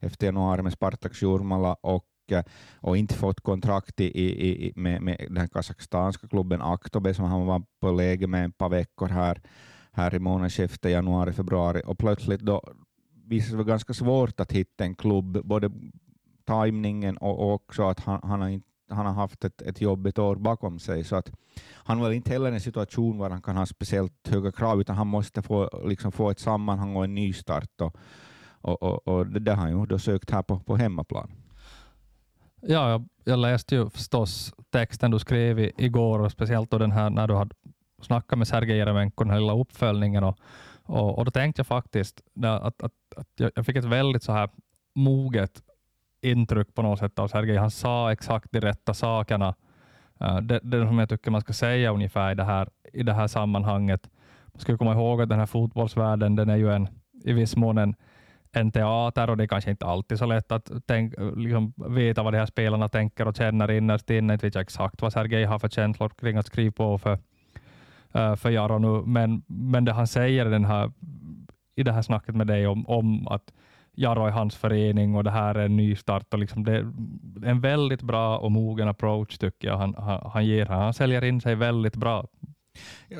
efter 0.00 0.26
januari 0.26 0.62
med 0.62 0.72
Spartak 0.72 1.22
Jurmala 1.22 1.74
och 1.74 2.04
och 2.80 2.96
inte 2.96 3.14
fått 3.14 3.40
kontrakt 3.40 4.00
i, 4.00 4.04
i, 4.04 4.72
med, 4.76 5.02
med 5.02 5.26
den 5.30 5.48
kazakstanska 5.48 6.28
klubben 6.28 6.62
Aktobe 6.62 7.14
som 7.14 7.24
han 7.24 7.46
var 7.46 7.62
på 7.80 7.90
läge 7.90 8.26
med 8.26 8.48
ett 8.48 8.58
par 8.58 8.68
veckor 8.68 9.08
här, 9.08 9.40
här 9.92 10.14
i 10.14 10.18
månadsskiftet 10.18 10.90
januari, 10.90 11.32
februari 11.32 11.82
och 11.86 11.98
plötsligt 11.98 12.40
då 12.40 12.62
visade 13.26 13.56
det 13.56 13.64
sig 13.64 13.68
ganska 13.68 13.94
svårt 13.94 14.40
att 14.40 14.52
hitta 14.52 14.84
en 14.84 14.94
klubb, 14.94 15.40
både 15.44 15.70
tajmningen 16.44 17.16
och 17.16 17.52
också 17.54 17.82
att 17.82 18.00
han, 18.00 18.20
han 18.22 18.40
har 18.40 18.48
inte 18.48 18.66
han 18.90 19.06
har 19.06 19.12
haft 19.12 19.44
ett, 19.44 19.62
ett 19.62 19.80
jobbigt 19.80 20.18
år 20.18 20.36
bakom 20.36 20.78
sig, 20.78 21.04
så 21.04 21.16
att 21.16 21.32
han 21.74 22.00
var 22.00 22.10
inte 22.10 22.30
heller 22.30 22.50
i 22.50 22.54
en 22.54 22.60
situation 22.60 23.18
där 23.18 23.30
han 23.30 23.42
kan 23.42 23.56
ha 23.56 23.66
speciellt 23.66 24.28
höga 24.28 24.52
krav, 24.52 24.80
utan 24.80 24.96
han 24.96 25.06
måste 25.06 25.42
få, 25.42 25.82
liksom 25.84 26.12
få 26.12 26.30
ett 26.30 26.38
sammanhang 26.38 26.96
och 26.96 27.04
en 27.04 27.14
nystart. 27.14 27.80
Och, 27.80 27.96
och, 28.60 28.82
och, 28.82 29.08
och 29.08 29.26
det 29.26 29.50
har 29.50 29.56
han 29.56 29.80
ju 29.80 29.86
då 29.86 29.98
sökt 29.98 30.30
här 30.30 30.42
på, 30.42 30.58
på 30.58 30.76
hemmaplan. 30.76 31.30
Ja, 32.60 32.90
jag, 32.90 33.08
jag 33.24 33.38
läste 33.38 33.74
ju 33.74 33.90
förstås 33.90 34.54
texten 34.70 35.10
du 35.10 35.18
skrev 35.18 35.58
i, 35.58 35.72
igår 35.76 36.18
och 36.18 36.32
speciellt 36.32 36.70
då 36.70 36.78
den 36.78 36.92
här 36.92 37.10
när 37.10 37.28
du 37.28 37.34
hade 37.34 37.54
snackat 38.02 38.38
med 38.38 38.48
Sergej 38.48 38.76
Jeremenko, 38.76 39.24
den 39.24 39.30
här 39.30 39.40
lilla 39.40 39.56
uppföljningen. 39.56 40.24
Och, 40.24 40.38
och, 40.82 41.18
och 41.18 41.24
då 41.24 41.30
tänkte 41.30 41.60
jag 41.60 41.66
faktiskt 41.66 42.20
att, 42.44 42.82
att, 42.82 42.92
att 43.16 43.52
jag 43.54 43.66
fick 43.66 43.76
ett 43.76 43.84
väldigt 43.84 44.22
så 44.22 44.32
här 44.32 44.50
moget 44.94 45.62
intryck 46.22 46.74
på 46.74 46.82
något 46.82 46.98
sätt 46.98 47.18
av 47.18 47.28
Sergej. 47.28 47.56
Han 47.56 47.70
sa 47.70 48.12
exakt 48.12 48.52
de 48.52 48.60
rätta 48.60 48.94
sakerna. 48.94 49.54
Eh, 50.20 50.36
det, 50.36 50.60
det 50.62 50.86
som 50.86 50.98
jag 50.98 51.08
tycker 51.08 51.30
man 51.30 51.40
ska 51.40 51.52
säga 51.52 51.92
ungefär 51.92 52.32
i 52.32 52.34
det 52.34 52.44
här, 52.44 52.68
i 52.92 53.02
det 53.02 53.12
här 53.12 53.26
sammanhanget. 53.26 54.10
Man 54.46 54.60
ska 54.60 54.78
komma 54.78 54.92
ihåg 54.92 55.22
att 55.22 55.28
den 55.28 55.38
här 55.38 55.46
fotbollsvärlden 55.46 56.36
den 56.36 56.50
är 56.50 56.56
ju 56.56 56.72
en, 56.72 56.88
i 57.24 57.32
viss 57.32 57.56
mån 57.56 57.78
en, 57.78 57.94
en 58.52 58.72
teater 58.72 59.30
och 59.30 59.36
det 59.36 59.44
är 59.44 59.48
kanske 59.48 59.70
inte 59.70 59.86
alltid 59.86 60.18
så 60.18 60.26
lätt 60.26 60.52
att 60.52 60.70
tänk, 60.86 61.14
liksom 61.36 61.72
veta 61.76 62.22
vad 62.22 62.32
de 62.32 62.38
här 62.38 62.46
spelarna 62.46 62.88
tänker 62.88 63.28
och 63.28 63.36
känner 63.36 63.70
innerst 63.70 64.10
inne. 64.10 64.32
Inte 64.32 64.46
vet 64.46 64.54
jag 64.54 64.62
exakt 64.62 65.02
vad 65.02 65.12
Sergej 65.12 65.44
har 65.44 65.58
för 65.58 65.68
känslor 65.68 66.08
kring 66.08 66.36
att 66.36 66.46
skriva 66.46 66.72
på 66.72 66.98
för, 66.98 67.18
eh, 68.12 68.36
för 68.36 68.50
Jaro 68.50 68.78
nu, 68.78 69.02
men, 69.06 69.42
men 69.46 69.84
det 69.84 69.92
han 69.92 70.06
säger 70.06 70.44
den 70.44 70.64
här, 70.64 70.92
i 71.76 71.82
det 71.82 71.92
här 71.92 72.02
snacket 72.02 72.34
med 72.34 72.46
dig 72.46 72.66
om, 72.66 72.86
om 72.86 73.28
att 73.28 73.52
Jaro 73.94 74.26
är 74.26 74.30
hans 74.30 74.56
förening 74.56 75.14
och 75.14 75.24
det 75.24 75.30
här 75.30 75.54
är 75.54 75.64
en 75.64 75.76
ny 75.76 75.96
start. 75.96 76.34
Och 76.34 76.38
liksom 76.38 76.64
det 76.64 76.72
är 76.72 76.92
en 77.44 77.60
väldigt 77.60 78.02
bra 78.02 78.38
och 78.38 78.52
mogen 78.52 78.88
approach 78.88 79.38
tycker 79.38 79.68
jag 79.68 79.76
han, 79.76 79.94
han, 79.98 80.30
han 80.32 80.46
ger. 80.46 80.66
Han 80.66 80.94
säljer 80.94 81.24
in 81.24 81.40
sig 81.40 81.54
väldigt 81.54 81.96
bra 81.96 82.26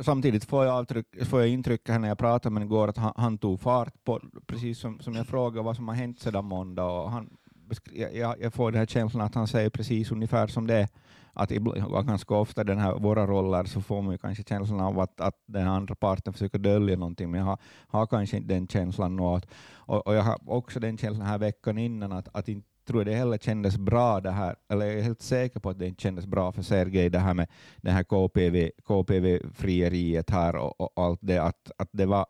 Samtidigt 0.02 0.44
får 0.44 0.64
jag, 0.64 0.74
avtryck, 0.74 1.26
får 1.26 1.40
jag 1.40 1.48
intrycket 1.48 2.00
när 2.00 2.08
jag 2.08 2.18
pratade 2.18 2.52
med 2.52 2.62
honom 2.62 2.72
igår 2.72 2.88
att 2.88 2.96
han, 2.96 3.12
han, 3.16 3.38
tog 3.38 3.60
fart 3.60 4.04
på, 4.04 4.20
precis 4.46 4.78
som, 4.78 5.00
som 5.00 5.14
jag 5.14 5.26
frågade 5.26 5.64
vad 5.64 5.76
som 5.76 5.88
har 5.88 5.94
hänt 5.94 6.20
sedan 6.20 6.44
måndag. 6.44 6.84
Och 6.84 7.10
han, 7.10 7.30
jag, 7.92 8.40
jag 8.40 8.54
får 8.54 8.70
den 8.72 8.78
här 8.78 8.86
känslan 8.86 9.26
att 9.26 9.34
han 9.34 9.48
säger 9.48 9.70
precis 9.70 10.12
ungefär 10.12 10.46
som 10.46 10.66
det 10.66 10.88
att 11.32 11.50
ibland, 11.50 12.06
ganska 12.06 12.34
ofta 12.34 12.64
den 12.64 12.78
här, 12.78 12.94
våra 12.94 13.26
roller 13.26 13.64
så 13.64 13.80
får 13.80 14.02
man 14.02 14.12
ju 14.12 14.18
kanske 14.18 14.44
känslan 14.44 14.80
av 14.80 15.00
att, 15.00 15.20
att 15.20 15.34
den 15.46 15.68
andra 15.68 15.94
parten 15.94 16.32
försöker 16.32 16.58
dölja 16.58 16.96
någonting, 16.96 17.30
men 17.30 17.40
jag 17.40 17.46
har, 17.46 17.58
har 17.88 18.06
kanske 18.06 18.36
inte 18.36 18.54
den 18.54 18.68
känslan 18.68 19.16
nu. 19.16 19.22
Och, 19.22 20.06
och 20.06 20.14
jag 20.14 20.22
har 20.22 20.38
också 20.46 20.80
den 20.80 20.98
känslan 20.98 21.26
här 21.26 21.38
veckan 21.38 21.78
innan 21.78 22.12
att, 22.12 22.28
att 22.32 22.48
inte 22.48 22.69
tror 22.84 23.04
det 23.04 23.14
heller 23.14 23.38
kändes 23.38 23.78
bra 23.78 24.20
det 24.20 24.30
här, 24.30 24.56
eller 24.68 24.86
jag 24.86 24.94
är 24.94 25.02
helt 25.02 25.22
säker 25.22 25.60
på 25.60 25.70
att 25.70 25.78
det 25.78 25.86
inte 25.86 26.02
kändes 26.02 26.26
bra 26.26 26.52
för 26.52 26.62
Sergej 26.62 27.10
det 27.10 27.18
här 27.18 27.34
med 27.34 27.48
det 27.76 27.90
här 27.90 28.04
KPV, 28.04 28.70
KPV-frieriet 28.84 30.30
här 30.30 30.56
och, 30.56 30.80
och, 30.80 30.92
allt 31.04 31.20
det, 31.22 31.38
att, 31.38 31.70
att 31.76 31.88
det 31.92 32.06
var 32.06 32.26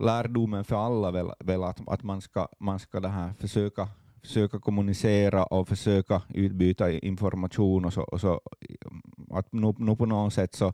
lärdomen 0.00 0.64
för 0.64 0.76
alla 0.76 1.10
väl, 1.10 1.30
väl 1.38 1.64
att, 1.64 1.88
att 1.88 2.02
man 2.02 2.20
ska, 2.20 2.48
man 2.60 2.78
ska 2.78 3.00
det 3.00 3.08
här 3.08 3.32
försöka, 3.38 3.88
försöka 4.22 4.58
kommunicera 4.58 5.44
och 5.44 5.68
försöka 5.68 6.22
utbyta 6.28 6.90
information 6.90 7.84
och 7.84 7.92
så, 7.92 8.02
och 8.02 8.20
så 8.20 8.40
att 9.30 9.52
nu, 9.52 9.74
nu 9.78 9.96
på 9.96 10.06
något 10.06 10.34
sätt 10.34 10.54
så, 10.54 10.72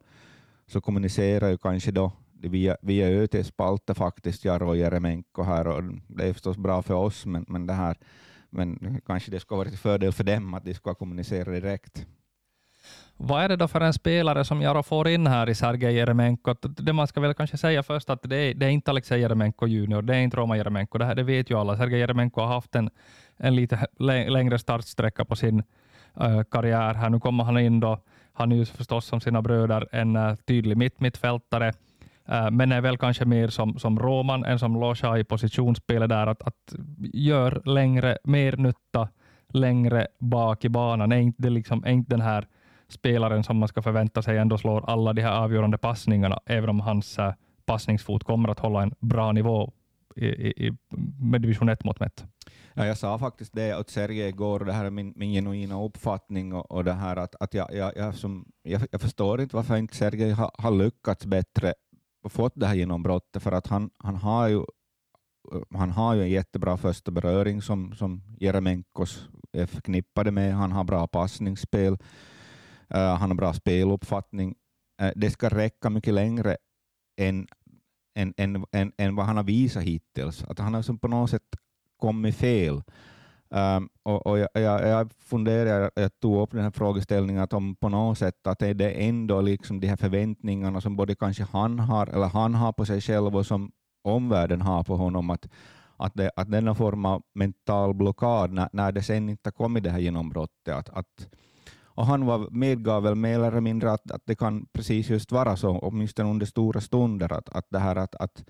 så 0.67 0.81
kommunicerar 0.81 1.49
ju 1.49 1.59
kanske 1.59 1.91
då 1.91 2.13
via, 2.33 2.77
via 2.83 3.09
ÖT-spalter 3.09 3.95
faktiskt, 3.95 4.45
Jaro 4.45 4.69
och 4.69 4.77
Jeremenko 4.77 5.43
här 5.43 5.67
och 5.67 5.83
det 6.07 6.29
är 6.29 6.33
förstås 6.33 6.57
bra 6.57 6.83
för 6.83 6.95
oss 6.95 7.27
men, 7.27 7.45
men 7.49 7.67
det 7.67 7.73
här 7.73 7.97
men 8.53 9.01
kanske 9.07 9.31
det 9.31 9.41
skulle 9.41 9.59
varit 9.59 9.71
till 9.71 9.79
fördel 9.79 10.13
för 10.13 10.25
dem 10.25 10.55
att 10.55 10.65
de 10.65 10.75
ska 10.75 10.95
kommunicera 10.95 11.51
direkt. 11.51 12.07
Vad 13.17 13.43
är 13.43 13.49
det 13.49 13.57
då 13.57 13.69
för 13.69 13.81
en 13.81 13.93
spelare 13.93 14.45
som 14.45 14.63
Jaro 14.63 14.83
får 14.83 15.09
in 15.09 15.27
här 15.27 15.49
i 15.49 15.55
Sergej 15.55 15.95
Jeremenko? 15.95 16.55
Det 16.63 16.93
man 16.93 17.07
ska 17.07 17.21
väl 17.21 17.35
kanske 17.35 17.59
säga 17.59 17.83
först 17.83 18.11
att 18.11 18.23
det 18.23 18.37
är, 18.37 18.55
det 18.55 18.67
är 18.67 18.71
inte 18.71 18.91
Alexej 18.91 19.21
Jeremenko 19.21 19.67
junior, 19.67 20.03
det 20.03 20.17
är 20.17 20.21
inte 20.21 20.37
Roma 20.37 20.57
Jeremenko, 20.57 20.99
det, 20.99 21.05
här, 21.05 21.15
det 21.15 21.23
vet 21.23 21.51
ju 21.51 21.59
alla. 21.59 21.77
Sergej 21.77 22.01
Jeremenko 22.01 22.41
har 22.41 22.49
haft 22.49 22.75
en, 22.75 22.91
en 23.37 23.57
lite 23.57 23.87
längre 23.99 24.59
startsträcka 24.59 25.25
på 25.25 25.37
sin 25.37 25.63
uh, 26.21 26.43
karriär. 26.51 26.95
Här 26.95 27.11
nu 27.11 27.21
kommer 27.21 27.45
han 27.45 27.59
in 27.59 27.81
då, 27.81 28.01
han 28.33 28.53
är 28.53 28.57
ju 28.57 28.65
förstås 28.65 29.07
som 29.07 29.21
sina 29.21 29.43
bröder 29.43 29.89
en 29.93 30.17
uh, 30.17 30.35
tydlig 30.35 30.77
mitt 30.77 31.01
mittfältare. 31.01 31.73
Eh, 32.29 32.51
men 32.51 32.73
är 32.73 32.81
väl 32.81 32.99
kanske 32.99 33.25
mer 33.25 33.49
som, 33.49 33.79
som 33.79 33.99
Roman 33.99 34.45
än 34.45 34.59
som 34.59 34.81
Loja 34.81 35.19
i 35.19 35.25
positionsspelet 35.25 36.09
där, 36.09 36.27
att, 36.27 36.43
att 36.43 36.75
gör 37.13 37.63
längre, 37.65 38.19
mer 38.25 38.57
nytta 38.57 39.09
längre 39.49 40.07
bak 40.19 40.65
i 40.65 40.69
banan. 40.69 41.13
Är 41.13 41.19
inte, 41.19 41.51
liksom, 41.51 41.85
är 41.85 41.91
inte 41.91 42.11
den 42.11 42.21
här 42.21 42.47
spelaren 42.89 43.45
som 43.45 43.57
man 43.57 43.69
ska 43.69 43.83
förvänta 43.83 44.23
sig 44.23 44.39
ändå 44.39 44.59
slår 44.59 44.91
alla 44.91 45.13
de 45.13 45.23
här 45.23 45.33
avgörande 45.33 45.79
passningarna, 45.79 46.41
även 46.47 46.71
om 46.71 46.81
hans 46.81 47.19
äh, 47.19 47.33
passningsfot 47.65 48.25
kommer 48.25 48.49
att 48.49 48.59
hålla 48.59 48.83
en 48.83 48.95
bra 49.01 49.33
nivå 49.33 49.73
i, 50.17 50.27
i, 50.27 50.77
med 51.19 51.43
division 51.43 51.69
1 51.69 51.85
mått 51.85 52.01
mätt. 52.01 52.25
Ja, 52.75 52.87
jag 52.87 52.99
sa 52.99 53.19
faktiskt 53.19 53.53
det 53.55 53.77
åt 53.77 53.91
Sergej 53.91 54.29
igår, 54.29 54.61
och 54.61 54.67
det 54.67 54.73
här 54.73 54.85
är 54.85 54.91
min, 54.91 55.13
min 55.17 55.33
genuina 55.33 55.83
uppfattning, 55.83 56.53
och, 56.53 56.71
och 56.71 56.85
det 56.85 56.93
här 56.93 57.17
att, 57.17 57.35
att 57.41 57.55
jag, 57.55 57.75
jag, 57.75 57.93
jag, 57.97 58.15
som, 58.15 58.49
jag, 58.63 58.83
jag 58.91 59.01
förstår 59.01 59.41
inte 59.41 59.57
varför 59.57 59.77
inte 59.77 59.97
Sergej 59.97 60.31
har, 60.31 60.51
har 60.59 60.71
lyckats 60.71 61.27
bättre 61.27 61.75
fått 62.29 62.53
det 62.57 62.67
här 62.67 62.75
genombrottet, 62.75 63.43
för 63.43 63.53
att 63.53 63.67
han, 63.67 63.91
han 63.99 64.17
har 64.17 64.49
ju 64.49 64.65
han 65.75 65.91
har 65.91 66.15
ju 66.15 66.23
en 66.23 66.31
jättebra 66.31 66.77
första 66.77 67.11
beröring 67.11 67.63
som, 67.63 67.95
som 67.95 68.23
Jeremenkos 68.41 69.29
är 69.53 69.67
förknippade 69.67 70.31
med. 70.31 70.55
Han 70.55 70.73
har 70.73 70.85
bra 70.85 71.07
passningsspel. 71.07 71.93
Uh, 72.95 73.15
han 73.15 73.31
har 73.31 73.35
bra 73.35 73.53
speluppfattning. 73.53 74.55
Uh, 75.03 75.11
det 75.17 75.31
ska 75.31 75.49
räcka 75.49 75.91
mycket 75.91 76.15
längre 76.15 76.57
än, 77.21 77.47
än, 78.15 78.35
än, 78.37 78.65
än, 78.73 78.93
än 78.99 79.17
vad 79.17 79.27
han 79.27 79.37
har 79.37 79.45
visat 79.45 79.83
hittills. 79.83 80.45
Att 80.45 80.59
han 80.59 80.75
har 80.75 80.83
som 80.83 80.99
på 80.99 81.09
något 81.09 81.31
sätt 81.31 81.57
kommit 81.97 82.37
fel. 82.37 82.83
Um, 83.55 83.89
och, 84.03 84.27
och 84.27 84.39
jag, 84.39 84.49
jag, 84.53 84.89
jag 84.89 85.13
funderar, 85.13 85.91
jag 85.95 86.21
tog 86.21 86.43
upp 86.43 86.51
den 86.51 86.63
här 86.63 86.71
frågeställningen 86.71 87.43
att 87.43 87.53
om 87.53 87.77
på 87.77 87.89
något 87.89 88.19
sätt 88.19 88.47
att 88.47 88.63
är 88.63 88.75
det 88.75 88.91
ändå 88.91 89.41
liksom 89.41 89.81
de 89.81 89.87
här 89.87 89.97
förväntningarna 89.97 90.81
som 90.81 90.97
både 90.97 91.15
kanske 91.15 91.47
han 91.53 91.79
har, 91.79 92.07
eller 92.07 92.27
han 92.27 92.55
har 92.55 92.73
på 92.73 92.85
sig 92.85 93.01
själv 93.01 93.37
och 93.37 93.47
som 93.47 93.73
omvärlden 94.05 94.63
har 94.63 94.85
på 94.85 94.97
honom, 94.97 95.31
att, 95.31 95.49
att, 95.97 96.15
det, 96.15 96.31
att 96.37 96.51
denna 96.51 96.75
form 96.75 97.05
av 97.05 97.23
mental 97.35 97.95
blockad, 97.95 98.53
när, 98.53 98.69
när 98.73 98.93
det 98.93 99.03
sen 99.03 99.29
inte 99.29 99.51
kommit 99.51 99.85
det 99.85 99.91
här 99.91 99.99
genombrottet, 99.99 100.75
att, 100.75 100.89
att 100.89 101.29
och 101.95 102.07
han 102.07 102.27
var, 102.27 102.51
medgav 102.51 103.03
väl 103.03 103.15
mer 103.15 103.41
eller 103.41 103.61
mindre 103.61 103.93
att, 103.93 104.11
att 104.11 104.23
det 104.27 104.35
kan 104.35 104.67
precis 104.73 105.11
just 105.11 105.33
vara 105.33 105.57
så, 105.57 105.79
åtminstone 105.79 106.31
under 106.31 106.47
stora 106.47 106.81
stunder, 106.81 107.33
att, 107.33 107.49
att 107.49 107.67
det 107.71 107.79
här 107.79 107.97
att, 107.97 108.15
att, 108.15 108.45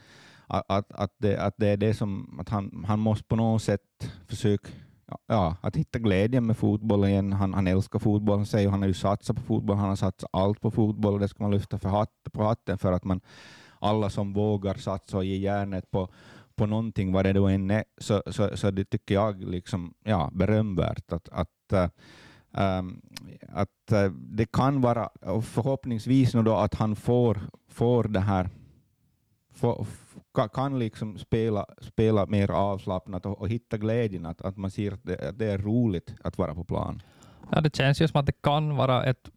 att, 0.47 0.93
att, 0.93 1.15
det, 1.19 1.37
att 1.37 1.55
det 1.57 1.69
är 1.69 1.77
det 1.77 1.95
som, 1.95 2.41
att 2.41 2.49
han, 2.49 2.85
han 2.89 2.99
måste 3.01 3.25
på 3.25 3.37
något 3.37 3.63
sätt 3.63 3.81
försöka 4.29 4.71
ja, 5.27 5.57
att 5.61 5.77
hitta 5.77 5.99
glädjen 5.99 6.47
med 6.47 6.57
fotboll 6.57 7.05
igen. 7.05 7.33
Han, 7.33 7.55
han 7.55 7.67
älskar 7.67 7.99
fotboll, 7.99 8.37
han 8.37 8.47
säger 8.47 8.69
han 8.69 8.81
har 8.81 8.89
ju 8.89 8.95
satsat 8.95 9.37
på 9.37 9.43
fotboll, 9.43 9.77
han 9.77 9.89
har 9.89 9.97
satsat 9.97 10.31
allt 10.33 10.61
på 10.61 10.71
fotboll 10.71 11.15
och 11.15 11.21
det 11.21 11.29
ska 11.29 11.43
man 11.43 11.53
lyfta 11.53 11.79
för 11.79 11.89
hat, 11.89 12.11
på 12.33 12.43
hatten 12.43 12.79
för 12.79 12.93
att 12.93 13.05
man 13.05 13.21
alla 13.79 14.11
som 14.11 14.33
vågar 14.33 14.75
satsa 14.75 15.17
och 15.17 15.25
ge 15.25 15.37
järnet 15.37 15.91
på, 15.91 16.09
på 16.55 16.67
någonting, 16.67 17.13
vad 17.13 17.25
det 17.25 17.33
då 17.33 17.49
än 17.49 17.71
är, 17.71 17.85
så, 17.99 18.23
så, 18.27 18.57
så 18.57 18.71
det 18.71 18.85
tycker 18.85 19.15
jag 19.15 19.45
liksom, 19.45 19.95
ja, 20.05 20.31
berömvärt. 20.33 21.13
Att, 21.13 21.29
att, 21.29 21.73
äh, 21.73 22.83
att 23.49 23.93
äh, 23.93 24.13
det 24.13 24.53
kan 24.53 24.81
vara, 24.81 25.09
förhoppningsvis 25.43 26.35
nu 26.35 26.43
då 26.43 26.57
att 26.57 26.75
han 26.75 26.97
får, 26.97 27.41
får 27.69 28.05
det 28.05 28.21
här 28.21 28.51
kan 30.53 30.79
liksom 30.79 31.19
spela, 31.19 31.67
spela 31.81 32.27
mer 32.27 32.51
avslappnat 32.51 33.27
och, 33.27 33.41
och 33.41 33.49
hitta 33.49 33.77
glädjen, 33.77 34.27
att, 34.27 34.43
att 34.43 34.57
man 34.57 34.71
ser 34.71 34.93
att 34.93 35.05
det, 35.05 35.29
att 35.29 35.39
det, 35.39 35.53
är 35.53 35.59
roligt 35.59 36.15
att 36.25 36.39
vara 36.39 36.55
på 36.55 36.65
plan. 36.65 37.03
Ja, 37.51 37.61
det 37.61 37.77
känns 37.77 38.01
ju 38.01 38.09
som 38.09 38.21
att 38.21 38.27
det 38.27 38.43
kan 38.43 38.77
vara 38.77 39.05
ett 39.05 39.31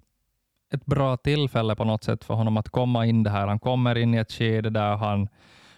ett 0.74 0.86
bra 0.86 1.18
tillfälle 1.18 1.76
på 1.76 1.84
något 1.84 2.04
sätt 2.04 2.24
för 2.24 2.34
honom 2.34 2.58
att 2.58 2.70
komma 2.70 3.06
in 3.06 3.24
det 3.24 3.30
här. 3.30 3.48
Han 3.48 3.60
kommer 3.60 3.98
in 3.98 4.14
i 4.14 4.18
ett 4.18 4.32
skede 4.32 4.70
där 4.70 4.96
han 4.96 5.28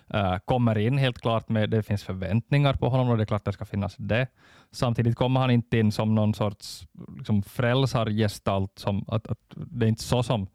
eh, 0.08 0.38
kommer 0.46 0.78
in 0.78 0.98
helt 0.98 1.22
klart 1.22 1.50
med, 1.50 1.70
det 1.70 1.84
finns 1.84 2.04
förväntningar 2.04 2.74
på 2.74 2.90
honom 2.90 3.10
och 3.10 3.18
det 3.18 3.24
är 3.24 3.26
klart 3.26 3.46
det 3.46 3.54
ska 3.54 3.66
finnas 3.66 3.96
det. 3.98 4.28
Samtidigt 4.72 5.16
kommer 5.16 5.40
han 5.40 5.52
inte 5.52 5.78
in 5.78 5.92
som 5.92 6.16
någon 6.16 6.34
sorts 6.34 6.88
liksom, 7.18 7.44
frälsargestalt, 7.44 8.80
som, 8.80 9.06
att, 9.08 9.28
att 9.28 9.40
det 9.56 9.86
är 9.86 9.90
inte 9.90 10.04
så 10.04 10.24
som 10.24 10.48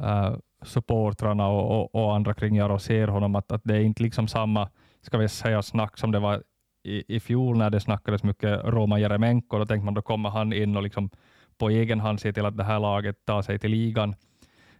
eh, 0.00 0.34
supportrarna 0.62 1.48
och, 1.48 1.80
och, 1.80 1.94
och, 1.94 2.14
andra 2.14 2.34
kring 2.34 2.56
Jaro 2.56 2.78
ser 2.78 3.08
honom, 3.08 3.36
att, 3.36 3.52
att 3.52 3.60
det 3.64 3.76
är 3.76 3.80
inte 3.80 4.02
liksom 4.02 4.28
samma 4.28 4.68
ska 5.02 5.18
vi 5.18 5.28
säga, 5.28 5.62
snack 5.62 5.98
som 5.98 6.12
det 6.12 6.18
var 6.18 6.42
i, 6.82 7.16
i 7.16 7.20
fjol 7.20 7.58
när 7.58 7.70
det 7.70 7.80
snackades 7.80 8.22
mycket 8.22 8.60
Roma 8.64 8.98
Jeremenko. 8.98 9.58
Då 9.58 9.66
tänkte 9.66 9.84
man 9.84 9.94
då 9.94 10.02
kommer 10.02 10.30
han 10.30 10.52
in 10.52 10.76
och 10.76 10.82
liksom 10.82 11.10
på 11.58 11.70
egen 11.70 12.00
hand 12.00 12.20
se 12.20 12.32
till 12.32 12.44
att 12.44 12.56
det 12.56 12.64
här 12.64 12.80
laget 12.80 13.16
tar 13.24 13.42
sig 13.42 13.58
till 13.58 13.70
ligan. 13.70 14.14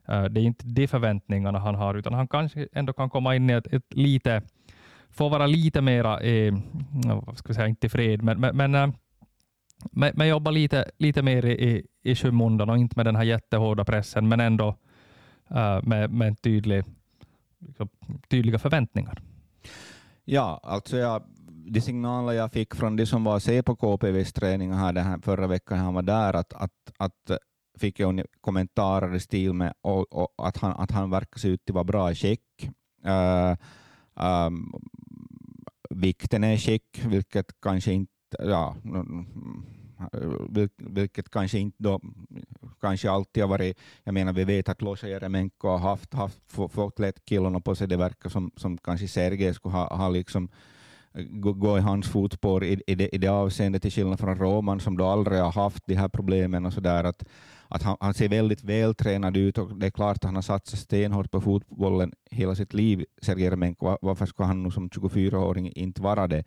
Uh, 0.08 0.24
det 0.24 0.40
är 0.40 0.44
inte 0.44 0.66
de 0.66 0.86
förväntningarna 0.86 1.58
han 1.58 1.74
har, 1.74 1.94
utan 1.94 2.14
han 2.14 2.28
kanske 2.28 2.68
ändå 2.72 2.92
kan 2.92 3.10
komma 3.10 3.36
in 3.36 3.50
i 3.50 3.52
ett, 3.52 3.66
ett 3.66 3.94
lite, 3.94 4.42
få 5.10 5.28
vara 5.28 5.46
lite 5.46 5.80
mera, 5.80 6.20
eh, 6.20 6.54
vad 7.26 7.38
ska 7.38 7.48
vi 7.48 7.54
säga, 7.54 7.66
inte 7.66 7.88
fred, 7.88 8.22
men, 8.22 8.40
men, 8.40 8.56
men, 8.56 8.74
uh, 8.74 8.94
men, 9.92 10.12
men 10.14 10.28
jobba 10.28 10.50
lite, 10.50 10.90
lite 10.98 11.22
mer 11.22 11.46
i, 11.46 11.86
i 12.02 12.14
skymundan 12.14 12.70
och 12.70 12.78
inte 12.78 12.96
med 12.96 13.06
den 13.06 13.16
här 13.16 13.24
jättehårda 13.24 13.84
pressen, 13.84 14.28
men 14.28 14.40
ändå 14.40 14.76
Äh, 15.54 15.82
med, 15.82 16.10
med 16.10 16.28
en 16.28 16.36
tydlig, 16.36 16.84
liksom, 17.58 17.88
tydliga 18.28 18.58
förväntningar. 18.58 19.22
Ja, 20.24 20.60
alltså 20.62 20.96
jag 20.96 21.22
de 21.70 21.80
signaler 21.80 22.32
jag 22.32 22.52
fick 22.52 22.74
från 22.74 22.96
de 22.96 23.06
som 23.06 23.24
var 23.24 23.34
och 23.34 23.42
se 23.42 23.62
på 23.62 23.76
KPVs 23.76 24.32
träning 24.32 24.72
här, 24.72 24.92
den 24.92 25.06
här 25.06 25.18
förra 25.18 25.46
veckan 25.46 25.78
han 25.78 25.94
var 25.94 26.02
där, 26.02 26.34
att, 26.34 26.52
att, 26.52 26.92
att 26.96 27.38
fick 27.78 28.00
jag 28.00 28.22
kommentarer 28.40 29.14
i 29.14 29.20
stil 29.20 29.52
med 29.52 29.74
och, 29.80 30.12
och 30.12 30.48
att, 30.48 30.56
han, 30.56 30.72
att 30.72 30.90
han 30.90 31.10
verkar 31.10 31.38
se 31.38 31.48
ut 31.48 31.70
att 31.70 31.74
vara 31.74 31.84
bra 31.84 32.10
i 32.10 32.14
check. 32.14 32.70
Uh, 33.06 33.56
um, 34.26 34.72
vikten 35.90 36.44
är 36.44 36.52
i 36.52 36.58
check, 36.58 37.02
vilket 37.04 37.60
kanske 37.62 37.92
inte 37.92 38.12
ja, 38.38 38.76
vilket 40.76 41.30
kanske 41.30 41.58
inte 41.58 41.76
då, 41.82 42.00
kanske 42.80 43.10
alltid 43.10 43.42
har 43.42 43.48
varit, 43.48 43.78
jag 44.04 44.14
menar 44.14 44.32
vi 44.32 44.44
vet 44.44 44.68
att 44.68 44.82
Losa 44.82 45.08
Jeremenko 45.08 45.68
har 45.68 45.78
haft, 45.78 46.14
haft 46.14 46.40
fått 46.48 46.98
lätt 46.98 47.24
killarna 47.24 47.60
på 47.60 47.74
sig, 47.74 47.88
det 47.88 47.96
verkar 47.96 48.30
som, 48.30 48.50
som 48.56 48.78
kanske 48.78 49.08
Sergej 49.08 49.54
skulle 49.54 49.72
ha, 49.72 49.96
ha 49.96 50.08
liksom 50.08 50.48
eh, 51.14 51.24
gå 51.30 51.78
i 51.78 51.80
hans 51.80 52.08
fotspår 52.08 52.64
i, 52.64 52.82
i, 52.86 52.94
det, 52.94 53.14
i 53.14 53.18
det 53.18 53.28
avseendet, 53.28 53.82
till 53.82 53.92
skillnad 53.92 54.20
från 54.20 54.38
Roman 54.38 54.80
som 54.80 54.96
då 54.96 55.06
aldrig 55.06 55.38
har 55.38 55.52
haft 55.52 55.86
de 55.86 55.94
här 55.94 56.08
problemen 56.08 56.66
och 56.66 56.72
så 56.72 56.80
där, 56.80 57.04
att, 57.04 57.24
att 57.68 57.82
han, 57.82 57.96
han, 58.00 58.14
ser 58.14 58.28
väldigt 58.28 58.64
vältränad 58.64 59.36
ut 59.36 59.58
och 59.58 59.76
det 59.76 59.86
är 59.86 59.90
klart 59.90 60.16
att 60.16 60.24
han 60.24 60.34
har 60.34 60.42
satsat 60.42 60.78
stenhårt 60.78 61.30
på 61.30 61.40
fotbollen 61.40 62.12
hela 62.30 62.54
sitt 62.54 62.74
liv, 62.74 63.04
Sergej 63.22 63.50
Remenko. 63.50 63.96
Varför 64.00 64.26
ska 64.26 64.44
han 64.44 64.62
nu 64.62 64.70
som 64.70 64.88
24-åring 64.88 65.72
inte 65.72 66.02
vara 66.02 66.26
det? 66.26 66.44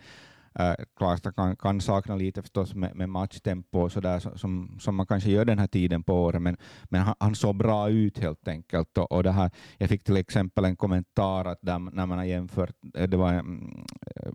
Äh, 0.59 0.73
klart 0.97 1.35
kan, 1.35 1.55
kan 1.55 1.81
sakna 1.81 2.15
lite 2.15 2.41
förstås 2.41 2.75
med, 2.75 2.95
med 2.95 3.09
matchtempo 3.09 3.79
och 3.79 3.91
så 3.91 3.99
där, 3.99 4.19
som, 4.19 4.77
som 4.79 4.95
man 4.95 5.05
kanske 5.05 5.31
gör 5.31 5.45
den 5.45 5.59
här 5.59 5.67
tiden 5.67 6.03
på 6.03 6.23
året, 6.23 6.41
men, 6.41 6.57
men 6.83 7.01
han, 7.01 7.15
han 7.19 7.35
såg 7.35 7.55
bra 7.55 7.89
ut 7.89 8.19
helt 8.19 8.47
enkelt. 8.47 8.97
Och, 8.97 9.11
och 9.11 9.23
det 9.23 9.31
här, 9.31 9.51
jag 9.77 9.89
fick 9.89 10.03
till 10.03 10.17
exempel 10.17 10.65
en 10.65 10.75
kommentar 10.75 11.45
att 11.45 11.59
där, 11.61 11.79
när 11.79 12.05
man 12.05 12.17
har 12.17 12.25
jämfört, 12.25 12.75
det 12.81 13.17
var, 13.17 13.33
mm, 13.33 13.85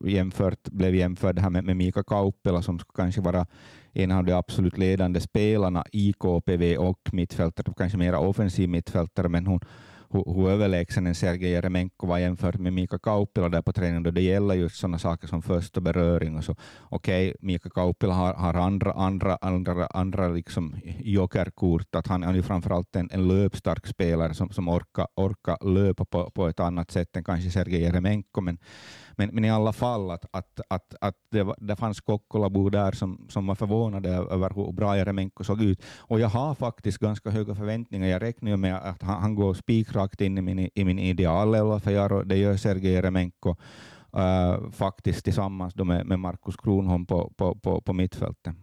jämfört, 0.05 0.63
blev 0.63 0.95
jämförd 0.95 1.35
det 1.37 1.43
här 1.43 1.51
med, 1.51 1.65
med 1.65 1.77
Mika 1.77 2.03
Kauppila 2.03 2.63
som 2.63 2.79
kanske 2.95 3.21
vara 3.21 3.47
en 3.93 4.11
av 4.11 4.25
de 4.25 4.33
absolut 4.33 4.79
ledande 4.79 5.21
spelarna 5.21 5.85
i 5.93 6.13
KPV 6.13 6.77
och 6.77 7.01
mittfältare, 7.13 7.75
kanske 7.77 7.99
mera 7.99 8.19
offensiv 8.19 8.69
mittfältare, 8.69 9.29
men 9.29 9.47
hon, 9.47 9.61
hur, 10.11 10.35
hur 10.35 10.51
överlägsen 10.51 11.07
en 11.07 11.15
Sergej 11.15 11.51
Jeremenko 11.51 12.07
var 12.07 12.19
jämfört 12.19 12.59
med 12.59 12.73
Mika 12.73 12.99
Kauppila 12.99 13.49
där 13.49 13.63
på 13.63 13.73
träningen, 13.73 14.03
då 14.03 14.11
det 14.11 14.23
gäller 14.23 14.55
just 14.55 14.77
sådana 14.77 14.99
saker 14.99 15.29
som 15.29 15.43
första 15.43 15.81
beröring. 15.81 16.37
Och 16.37 16.45
så. 16.45 16.57
Okej, 16.89 17.29
okay, 17.29 17.37
Mika 17.41 17.71
Kauppila 17.71 18.15
har, 18.15 18.35
har 18.35 18.55
andra, 18.55 18.93
andra, 18.93 19.39
andra, 19.41 19.87
andra 19.87 20.29
liksom 20.29 20.77
jokerkort, 21.01 21.95
att 21.95 22.07
han, 22.07 22.23
han 22.23 22.37
är 22.37 22.43
framförallt 22.43 22.97
en, 22.97 23.09
en 23.13 23.29
löpstark 23.29 23.87
spelare 23.87 24.35
som, 24.35 24.51
som 24.51 24.69
orkar, 24.69 25.07
orka 25.15 25.57
löpa 25.57 26.05
på, 26.05 26.31
på 26.31 26.49
ett 26.49 26.61
annat 26.61 26.91
sätt 26.91 27.17
än 27.17 27.25
kanske 27.25 27.51
Sergej 27.51 27.83
Jeremenko, 27.83 28.41
men 28.41 28.59
men, 29.19 29.31
men 29.33 29.45
i 29.45 29.51
alla 29.51 29.73
fall 29.73 30.11
att, 30.11 30.25
att, 30.31 30.61
att, 30.69 30.95
att 31.01 31.17
det, 31.31 31.43
var, 31.43 31.57
det 31.61 31.77
fanns 31.77 32.01
Kokkolabo 32.01 32.71
där 32.71 32.93
som, 32.93 33.27
som 33.29 33.47
var 33.47 33.55
förvånade 33.55 34.09
över 34.09 34.51
hur 34.55 34.73
bra 34.73 34.97
Jeremenko 34.97 35.45
såg 35.45 35.63
ut. 35.63 35.83
Och 35.99 36.21
jag 36.21 36.29
har 36.29 36.55
faktiskt 36.55 36.99
ganska 36.99 37.31
höga 37.31 37.55
förväntningar. 37.55 38.09
Jag 38.09 38.23
räknar 38.23 38.57
med 38.57 38.77
att 38.77 39.03
han, 39.03 39.23
han 39.23 39.35
går 39.35 39.55
spikrakt 39.55 40.21
in 40.21 40.39
i 40.39 40.43
min, 40.43 40.71
i 40.75 40.85
min 40.85 40.99
idealelva 40.99 41.81
för 41.81 41.91
jag, 41.91 42.29
Det 42.29 42.37
gör 42.37 42.57
Sergej 42.57 42.93
Jeremenko 42.93 43.57
uh, 44.17 44.23
äh, 44.23 44.71
faktiskt 44.71 45.25
tillsammans 45.25 45.77
med, 45.77 46.07
med 46.07 46.19
Markus 46.19 46.57
Kronholm 46.57 47.07
på, 47.07 47.33
på, 47.37 47.55
på, 47.55 47.81
på 47.81 47.93
mittfältet. 47.93 48.55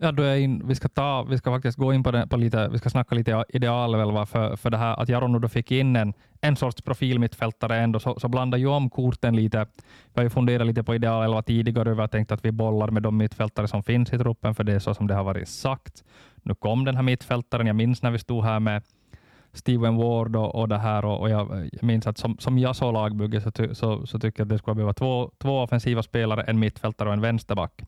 Ja, 0.00 0.12
då 0.12 0.22
är 0.22 0.36
in, 0.36 0.68
vi, 0.68 0.74
ska 0.74 0.88
ta, 0.88 1.22
vi 1.22 1.38
ska 1.38 1.50
faktiskt 1.50 1.78
gå 1.78 1.92
in 1.92 2.02
på, 2.02 2.10
det, 2.10 2.26
på 2.26 2.36
lite, 2.36 2.68
vi 2.68 2.78
ska 2.78 2.90
snacka 2.90 3.14
lite 3.14 3.44
idealelva 3.48 4.26
för, 4.26 4.56
för 4.56 4.70
det 4.70 4.76
här 4.76 5.02
att 5.02 5.08
Jaronu 5.08 5.38
då 5.38 5.48
fick 5.48 5.70
in 5.70 5.96
en, 5.96 6.14
en 6.40 6.56
sorts 6.56 6.82
profilmittfältare 6.82 7.78
ändå, 7.78 8.00
så, 8.00 8.20
så 8.20 8.28
blandar 8.28 8.58
ju 8.58 8.66
om 8.66 8.90
korten 8.90 9.36
lite. 9.36 9.66
Vi 10.14 10.14
har 10.14 10.22
ju 10.22 10.30
funderat 10.30 10.66
lite 10.66 10.82
på 10.82 10.94
idealelva 10.94 11.42
tidigare 11.42 11.90
och 11.90 11.96
vi 11.96 12.00
har 12.00 12.08
tänkt 12.08 12.32
att 12.32 12.44
vi 12.44 12.52
bollar 12.52 12.90
med 12.90 13.02
de 13.02 13.16
mittfältare 13.16 13.68
som 13.68 13.82
finns 13.82 14.12
i 14.12 14.18
truppen, 14.18 14.54
för 14.54 14.64
det 14.64 14.72
är 14.72 14.78
så 14.78 14.94
som 14.94 15.06
det 15.06 15.14
har 15.14 15.24
varit 15.24 15.48
sagt. 15.48 16.04
Nu 16.42 16.54
kom 16.54 16.84
den 16.84 16.96
här 16.96 17.02
mittfältaren, 17.02 17.66
jag 17.66 17.76
minns 17.76 18.02
när 18.02 18.10
vi 18.10 18.18
stod 18.18 18.44
här 18.44 18.60
med 18.60 18.82
Steven 19.52 19.96
Ward 19.96 20.36
och, 20.36 20.54
och 20.54 20.68
det 20.68 20.78
här 20.78 21.04
och, 21.04 21.20
och 21.20 21.30
jag, 21.30 21.68
jag 21.72 21.82
minns 21.82 22.06
att 22.06 22.18
som, 22.18 22.38
som 22.38 22.58
jag 22.58 22.76
såg 22.76 22.94
lagbygget 22.94 23.42
så, 23.42 23.50
ty, 23.50 23.74
så, 23.74 24.06
så 24.06 24.18
tycker 24.18 24.40
jag 24.40 24.44
att 24.44 24.48
det 24.48 24.58
skulle 24.58 24.74
behöva 24.74 24.94
två, 24.94 25.30
två 25.38 25.62
offensiva 25.62 26.02
spelare, 26.02 26.42
en 26.42 26.58
mittfältare 26.58 27.08
och 27.08 27.14
en 27.14 27.20
vänsterback. 27.20 27.82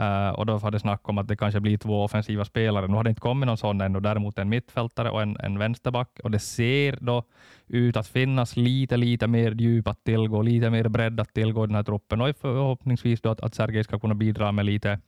Uh, 0.00 0.28
och 0.28 0.46
då 0.46 0.56
var 0.56 0.70
det 0.70 0.80
snack 0.80 1.08
om 1.08 1.18
att 1.18 1.28
det 1.28 1.36
kanske 1.36 1.60
blir 1.60 1.78
två 1.78 2.04
offensiva 2.04 2.44
spelare. 2.44 2.86
Nu 2.86 2.94
har 2.94 3.04
det 3.04 3.10
inte 3.10 3.20
kommit 3.20 3.46
någon 3.46 3.56
sån 3.56 3.80
ännu, 3.80 4.00
däremot 4.00 4.38
en 4.38 4.48
mittfältare 4.48 5.10
och 5.10 5.22
en, 5.22 5.36
en 5.40 5.58
vänsterback. 5.58 6.20
Och 6.24 6.30
det 6.30 6.38
ser 6.38 6.98
då 7.00 7.22
ut 7.66 7.96
att 7.96 8.06
finnas 8.06 8.56
lite, 8.56 8.96
lite 8.96 9.26
mer 9.26 9.52
djup 9.52 9.88
att 9.88 10.04
tillgå, 10.04 10.42
lite 10.42 10.70
mer 10.70 10.88
bredd 10.88 11.20
att 11.20 11.34
tillgå 11.34 11.64
i 11.64 11.66
den 11.66 11.76
här 11.76 11.82
truppen. 11.82 12.20
Och 12.20 12.36
förhoppningsvis 12.40 13.20
då 13.20 13.30
att, 13.30 13.40
att 13.40 13.54
Sergej 13.54 13.84
ska 13.84 13.98
kunna 13.98 14.14
bidra 14.14 14.52
med 14.52 14.64
lite, 14.64 15.00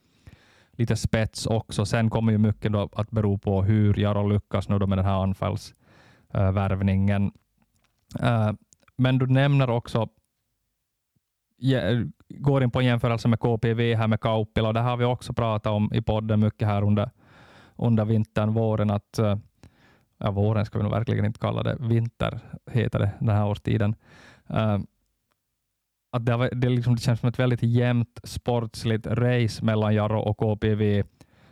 lite 0.71 0.95
spets 0.95 1.45
också. 1.45 1.85
Sen 1.85 2.09
kommer 2.09 2.31
ju 2.31 2.37
mycket 2.37 2.71
då 2.71 2.89
att 2.93 3.11
bero 3.11 3.37
på 3.37 3.63
hur 3.63 3.99
Jaro 3.99 4.27
lyckas 4.27 4.69
nu 4.69 4.79
då 4.79 4.87
med 4.87 4.97
den 4.97 5.05
här 5.05 5.23
anfallsvärvningen. 5.23 7.31
Uh, 8.23 8.51
men 8.97 9.17
du 9.17 9.27
nämner 9.27 9.69
också 9.69 10.09
går 12.29 12.63
in 12.63 12.71
på 12.71 12.79
en 12.79 12.85
jämförelse 12.85 13.27
med 13.27 13.39
KPV 13.39 13.95
här 13.95 14.07
med 14.07 14.21
Kauppila 14.21 14.67
och 14.67 14.73
det 14.73 14.79
har 14.79 14.97
vi 14.97 15.05
också 15.05 15.33
pratat 15.33 15.73
om 15.73 15.93
i 15.93 16.01
podden 16.01 16.39
mycket 16.39 16.67
här 16.67 16.81
under, 16.81 17.09
under 17.75 18.05
vintern, 18.05 18.53
våren, 18.53 18.89
att 18.89 19.19
eh, 19.19 19.37
ja, 20.17 20.31
våren 20.31 20.65
ska 20.65 20.77
vi 20.77 20.83
nog 20.83 20.93
verkligen 20.93 21.25
inte 21.25 21.39
kalla 21.39 21.63
det, 21.63 21.77
vinter 21.79 22.39
heter 22.71 22.99
det 22.99 23.11
den 23.19 23.35
här 23.35 23.47
årstiden. 23.47 23.95
Uh, 24.53 24.79
att 26.11 26.25
det, 26.25 26.31
har, 26.31 26.49
det, 26.55 26.69
liksom, 26.69 26.95
det 26.95 27.01
känns 27.01 27.19
som 27.19 27.29
ett 27.29 27.39
väldigt 27.39 27.63
jämnt 27.63 28.19
sportsligt 28.23 29.07
race 29.07 29.65
mellan 29.65 29.95
Jarro 29.95 30.19
och 30.19 30.37
KPV 30.37 31.03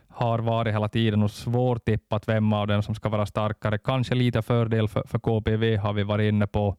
har 0.07 0.39
varit 0.39 0.73
hela 0.73 0.89
tiden 0.89 1.23
och 1.23 1.31
svårtippat 1.31 2.27
vem 2.27 2.53
av 2.53 2.67
dem 2.67 2.83
som 2.83 2.95
ska 2.95 3.09
vara 3.09 3.25
starkare. 3.25 3.77
Kanske 3.77 4.15
lite 4.15 4.41
fördel 4.41 4.87
för, 4.87 5.03
för 5.07 5.19
KPV 5.19 5.77
har 5.77 5.93
vi 5.93 6.03
varit 6.03 6.33
inne 6.33 6.47
på. 6.47 6.75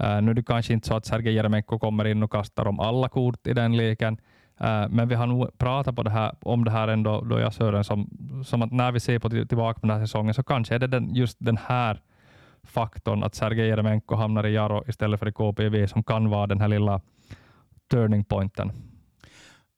Uh, 0.00 0.22
nu 0.22 0.30
är 0.30 0.34
det 0.34 0.42
kanske 0.42 0.72
inte 0.72 0.88
så 0.88 0.96
att 0.96 1.06
Sergej 1.06 1.34
Jeremenko 1.34 1.78
kommer 1.78 2.04
in 2.04 2.22
och 2.22 2.32
kastar 2.32 2.66
om 2.66 2.80
alla 2.80 3.08
kort 3.08 3.46
i 3.46 3.52
den 3.52 3.76
leken, 3.76 4.14
uh, 4.60 4.88
men 4.88 5.08
vi 5.08 5.14
har 5.14 5.26
nog 5.26 5.58
pratat 5.58 5.96
på 5.96 6.02
det 6.02 6.10
här, 6.10 6.34
om 6.40 6.64
det 6.64 6.70
här 6.70 6.88
ändå, 6.88 7.20
då 7.20 7.38
jag 7.38 7.54
Sören, 7.54 7.84
som, 7.84 8.08
som 8.44 8.62
att 8.62 8.72
när 8.72 8.92
vi 8.92 9.00
ser 9.00 9.18
på 9.18 9.30
tillbaka 9.30 9.80
på 9.80 9.86
den 9.86 9.96
här 9.96 10.06
säsongen 10.06 10.34
så 10.34 10.42
kanske 10.42 10.74
är 10.74 10.78
det 10.78 10.86
den, 10.86 11.14
just 11.14 11.36
den 11.40 11.56
här 11.56 12.00
faktorn 12.62 13.22
att 13.22 13.34
Sergej 13.34 13.68
Jeremenko 13.68 14.14
hamnar 14.14 14.46
i 14.46 14.54
Jaro 14.54 14.84
istället 14.86 15.20
för 15.20 15.28
i 15.28 15.32
KPV 15.32 15.86
som 15.86 16.02
kan 16.02 16.30
vara 16.30 16.46
den 16.46 16.60
här 16.60 16.68
lilla 16.68 17.00
turning 17.90 18.24
pointen. 18.24 18.72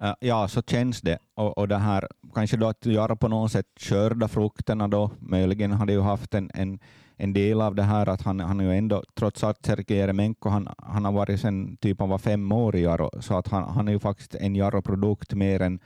Uh, 0.05 0.15
ja, 0.21 0.49
så 0.49 0.63
känns 0.63 1.01
det. 1.01 1.19
Och, 1.35 1.59
och 1.59 1.69
det 1.69 1.79
här, 1.79 2.09
kanske 2.35 2.57
då 2.57 2.67
att 2.67 2.87
Jaro 2.87 3.17
på 3.17 3.29
något 3.29 3.53
sätt 3.53 3.67
körda 3.79 4.29
frukterna 4.29 4.89
då, 4.89 5.11
möjligen 5.19 5.73
har 5.73 5.87
de 5.87 5.93
ju 5.93 6.01
haft 6.01 6.35
en, 6.35 6.51
en 6.55 6.79
en 7.17 7.33
del 7.33 7.61
av 7.61 7.75
det 7.75 7.83
här 7.83 8.09
att 8.09 8.23
han, 8.23 8.41
han 8.41 8.61
är 8.61 8.65
ju 8.65 8.79
ändå, 8.79 9.03
trots 9.15 9.45
att 9.45 9.67
Sergej 9.67 9.99
Jeremenko 9.99 10.49
han, 10.49 10.69
han 10.79 11.05
har 11.05 11.13
varit 11.13 11.41
sen 11.41 11.77
typ 11.77 12.01
han 12.01 12.09
var 12.09 12.19
fem 12.19 12.53
år 12.53 12.77
i 12.77 12.83
Jaro, 12.83 13.11
så 13.21 13.39
att 13.39 13.49
han, 13.49 13.75
han 13.75 13.89
är 13.89 13.93
ju 13.93 13.99
faktiskt 13.99 14.35
en 14.35 14.57
Jaro-produkt 14.57 15.35
mer 15.35 15.63
än 15.63 15.81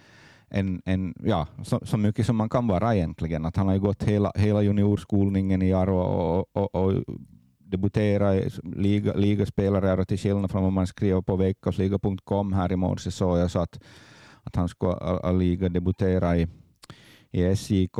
en, 0.49 0.82
en, 0.84 1.14
ja, 1.25 1.46
så, 1.62 1.80
så, 1.82 1.96
mycket 1.96 2.26
som 2.26 2.37
man 2.37 2.49
kan 2.49 2.66
vara 2.66 2.94
egentligen. 2.94 3.46
Att 3.46 3.56
han 3.56 3.66
har 3.66 3.75
ju 3.75 3.80
gått 3.80 4.02
hela, 4.02 4.32
hela 4.34 4.62
juniorskolningen 4.62 5.62
i 5.62 5.71
Jaro 5.71 5.97
och, 5.97 6.38
och, 6.38 6.75
och, 6.75 6.84
och 6.84 7.04
debuterat 7.58 8.58
liga, 8.62 9.14
ligaspelare 9.14 10.04
till 10.04 10.19
skillnad 10.19 10.50
från 10.50 10.62
vad 10.62 10.73
man 10.73 10.86
skriver 10.86 11.23
på 11.23 11.36
veckosliga.com 11.36 12.52
här 12.52 12.73
i 12.73 12.76
morse 12.76 13.10
såg 13.10 13.38
jag 13.38 13.50
så 13.50 13.58
att, 13.58 13.80
att 14.43 14.56
han 14.56 14.69
skulle 14.69 15.32
liga 15.32 15.69
debutera 15.69 16.36
i, 16.36 16.49
i 17.30 17.56
SJK 17.56 17.99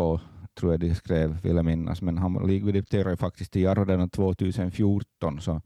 tror 0.61 0.73
jag 0.73 0.81
de 0.81 0.95
skrev, 0.95 1.43
vill 1.43 1.57
jag 1.57 1.65
minnas, 1.65 2.03
men 2.03 2.19
han 2.19 2.47
debuterade 2.47 3.17
faktiskt 3.17 3.57
i 3.57 3.63
Jaro 3.63 4.09
2014 4.09 5.41
så, 5.41 5.61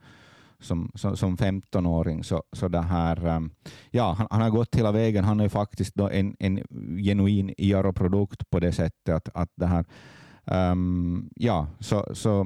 som, 0.61 0.91
som, 0.95 1.17
som 1.17 1.37
15-åring. 1.37 2.25
Så, 2.25 2.43
så 2.53 2.69
det 2.69 2.81
här, 2.81 3.27
ehm, 3.27 3.51
ja, 3.91 4.15
han, 4.19 4.27
han, 4.31 4.41
har 4.41 4.51
gått 4.51 4.75
hela 4.75 4.93
vägen. 4.93 5.25
Han 5.25 5.41
är 5.41 5.49
faktiskt 5.49 5.97
en, 6.01 6.37
en 6.39 6.63
genuin 7.05 7.55
Jarro-produkt 7.59 8.51
på 8.51 8.61
det 8.61 8.73
sättet 8.73 9.15
att, 9.15 9.29
att 9.35 9.51
det 9.55 9.67
här 9.67 9.85
um, 10.45 11.31
ja, 11.35 11.67
så, 11.81 12.15
så, 12.15 12.41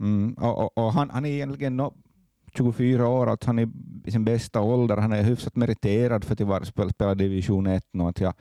mm, 0.00 0.34
och, 0.34 0.58
och, 0.58 0.78
och, 0.78 0.92
han, 0.92 1.10
han 1.10 1.24
är 1.24 1.30
egentligen 1.30 1.76
no, 1.76 1.94
24 2.56 3.08
år, 3.08 3.30
att 3.30 3.44
han 3.44 3.58
är 3.58 3.68
i 4.04 4.10
sin 4.10 4.24
bästa 4.24 4.60
ålder. 4.60 4.96
Han 4.96 5.12
är 5.12 5.22
hyfsat 5.22 5.56
meriterad 5.56 6.24
för 6.24 6.56
att 6.82 6.90
spela 6.90 7.14
division 7.14 7.66
1 7.66 7.84
Och 7.98 8.08
Att 8.08 8.20
jag, 8.20 8.34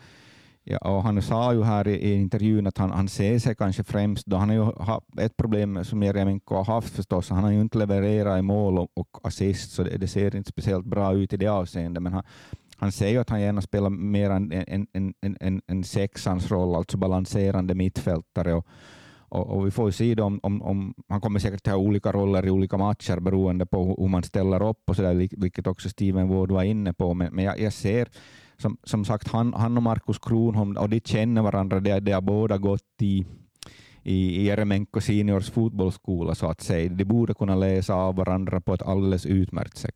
Ja, 0.64 0.78
och 0.78 1.04
han 1.04 1.22
sa 1.22 1.54
ju 1.54 1.64
här 1.64 1.88
i, 1.88 1.92
i 1.92 2.14
intervjun 2.14 2.68
att 2.68 2.78
han, 2.78 2.92
han 2.92 3.08
ser 3.08 3.40
sig 3.40 3.56
kanske 3.56 3.84
främst, 3.84 4.26
då 4.26 4.38
han 4.38 4.50
har 4.50 4.56
ju 4.56 4.62
ha, 4.62 5.02
ett 5.18 5.38
problem 5.38 5.86
som 5.86 6.04
Jeremenko 6.04 6.56
har 6.56 6.66
haft 6.66 6.96
förstås, 6.96 7.30
han 7.30 7.44
har 7.44 7.52
ju 7.52 7.62
inte 7.62 7.78
levererat 7.78 8.40
i 8.40 8.42
mål 8.42 8.78
och, 8.78 8.92
och 8.94 9.20
assist, 9.24 9.72
så 9.72 9.84
det, 9.84 9.98
det, 9.98 10.08
ser 10.08 10.36
inte 10.36 10.50
speciellt 10.50 10.86
bra 10.86 11.14
ut 11.14 11.34
i 11.34 11.38
det 11.38 11.48
avseendet, 11.48 12.04
men 12.04 12.14
han, 12.14 12.24
han 12.78 12.92
säger 12.92 13.14
ju 13.14 13.20
att 13.20 13.30
han 13.30 13.42
gärna 13.42 13.62
spelar 13.62 13.90
mer 13.90 14.30
en, 14.30 14.52
en, 14.52 14.88
en, 14.94 15.14
en, 15.22 15.38
en, 15.40 15.62
en 15.68 15.84
sexans 15.84 16.52
roll, 16.52 16.76
alltså 16.76 16.98
balanserande 16.98 17.76
mittfältare. 17.76 18.54
Och, 18.54 18.68
och, 19.30 19.48
och, 19.48 19.68
vi 19.68 19.72
får 19.72 19.86
ju 19.86 19.92
se 19.92 20.22
om, 20.22 20.40
om, 20.44 20.62
om, 20.62 20.94
han 21.10 21.22
kommer 21.22 21.40
säkert 21.40 21.68
ha 21.68 21.76
olika 21.76 22.12
roller 22.12 22.46
i 22.46 22.50
olika 22.50 22.78
matcher 22.78 23.20
beroende 23.20 23.66
på 23.66 23.96
hur 24.00 24.08
man 24.08 24.24
ställer 24.24 24.70
upp 24.70 24.90
och 24.90 24.96
så 24.96 25.02
där, 25.02 25.14
vilket 25.14 25.68
också 25.68 25.90
Steven 25.90 26.30
Ward 26.30 26.52
var 26.52 26.64
inne 26.64 26.94
på. 26.94 27.14
Men, 27.14 27.36
men 27.36 27.46
jag, 27.46 27.60
jag 27.60 27.74
ser 27.74 28.08
som, 28.62 28.78
som 28.84 29.06
sagt, 29.06 29.28
han, 29.28 29.54
han 29.54 29.78
och 29.78 29.84
Markus 29.84 30.20
Kronholm, 30.20 30.78
och 30.78 30.90
de 30.90 31.00
känner 31.00 31.42
varandra, 31.42 31.80
de, 31.80 32.00
de 32.00 32.12
har 32.12 32.22
båda 32.22 32.58
gått 32.58 33.02
i 33.02 33.26
i 34.04 34.46
Jeremenko 34.46 35.02
seniors 35.02 35.50
fotbollsskola 35.50 36.36
så 36.36 36.48
att 36.48 36.62
säga. 36.62 36.90
De 36.90 37.06
borde 37.06 37.34
kunna 37.34 37.56
läsa 37.56 37.94
av 37.94 38.16
varandra 38.16 38.62
på 38.62 38.74
ett 38.74 38.82
alldeles 38.82 39.26
utmärkt 39.26 39.78
sätt. 39.78 39.96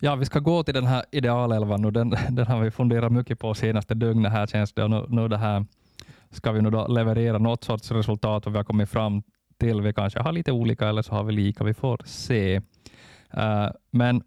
Ja, 0.00 0.14
vi 0.14 0.24
ska 0.24 0.38
gå 0.38 0.62
till 0.62 0.74
den 0.74 0.86
här 0.86 1.04
idealelvan 1.12 1.84
och 1.84 1.92
den, 1.92 2.10
den 2.30 2.46
har 2.46 2.60
vi 2.60 2.70
funderat 2.70 3.12
mycket 3.12 3.38
på 3.38 3.54
senaste 3.54 3.94
dygnet 3.94 4.32
här 4.32 4.46
känns 4.46 4.72
det. 4.72 4.84
Och 4.84 4.90
nu, 4.90 5.06
nu 5.08 5.28
det 5.28 5.36
här 5.36 5.66
ska 6.30 6.52
vi 6.52 6.62
nu 6.62 6.70
då 6.70 6.86
leverera 6.86 7.38
något 7.38 7.64
sorts 7.64 7.90
resultat 7.90 8.46
och 8.46 8.52
vi 8.52 8.56
har 8.56 8.64
kommit 8.64 8.90
fram 8.90 9.22
till. 9.58 9.80
Vi 9.80 9.92
kanske 9.92 10.20
har 10.20 10.32
lite 10.32 10.52
olika 10.52 10.88
eller 10.88 11.02
så 11.02 11.14
har 11.14 11.24
vi 11.24 11.32
lika, 11.32 11.64
vi 11.64 11.74
får 11.74 12.02
se. 12.04 12.56
Uh, 13.36 13.68
men 13.90 14.22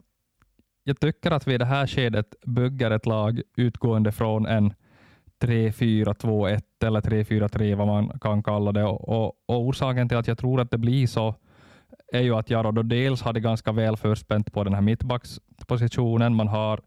jag 0.87 0.99
tycker 0.99 1.31
att 1.31 1.47
vi 1.47 1.53
i 1.53 1.57
det 1.57 1.65
här 1.65 1.87
skedet 1.87 2.35
bygger 2.45 2.91
ett 2.91 3.05
lag 3.05 3.41
utgående 3.57 4.11
från 4.11 4.45
en 4.45 4.73
3-4-2-1 5.41 6.61
eller 6.85 7.01
3-4-3 7.01 7.75
vad 7.75 7.87
man 7.87 8.19
kan 8.19 8.43
kalla 8.43 8.71
det. 8.71 8.83
Och, 8.83 9.09
och, 9.09 9.33
och, 9.45 9.61
orsaken 9.61 10.09
till 10.09 10.17
att 10.17 10.27
jag 10.27 10.37
tror 10.37 10.61
att 10.61 10.71
det 10.71 10.77
blir 10.77 11.07
så 11.07 11.35
är 12.13 12.21
ju 12.21 12.35
att 12.35 12.49
Jaro 12.49 12.71
dels 12.71 13.21
hade 13.21 13.39
ganska 13.39 13.71
väl 13.71 13.97
förspänt 13.97 14.53
på 14.53 14.63
den 14.63 14.73
här 14.73 14.81
mittbackspositionen. 14.81 16.35
Man 16.35 16.47
har 16.47 16.79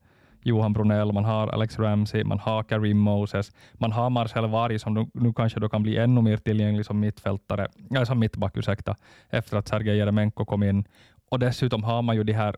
Johan 0.42 0.72
Brunell, 0.72 1.12
man 1.12 1.24
har 1.24 1.48
Alex 1.48 1.78
Ramsey, 1.78 2.24
man 2.24 2.38
har 2.38 2.62
Karim 2.62 2.98
Moses, 2.98 3.52
man 3.72 3.92
har 3.92 4.10
Marcel 4.10 4.46
Varg 4.46 4.78
som 4.78 4.94
nu, 4.94 5.06
nu 5.14 5.32
kanske 5.32 5.60
då 5.60 5.68
kan 5.68 5.82
bli 5.82 5.96
ännu 5.96 6.22
mer 6.22 6.36
tillgänglig 6.36 6.86
som 6.86 7.00
mittfältare, 7.00 7.68
äh, 7.96 8.04
som 8.04 8.18
mittback 8.18 8.56
ursäkta, 8.56 8.96
efter 9.30 9.56
att 9.56 9.68
Sergej 9.68 9.96
Jeremenko 9.96 10.44
kom 10.44 10.62
in. 10.62 10.84
Och 11.30 11.38
dessutom 11.38 11.84
har 11.84 12.02
man 12.02 12.16
ju 12.16 12.24
de 12.24 12.32
här 12.32 12.56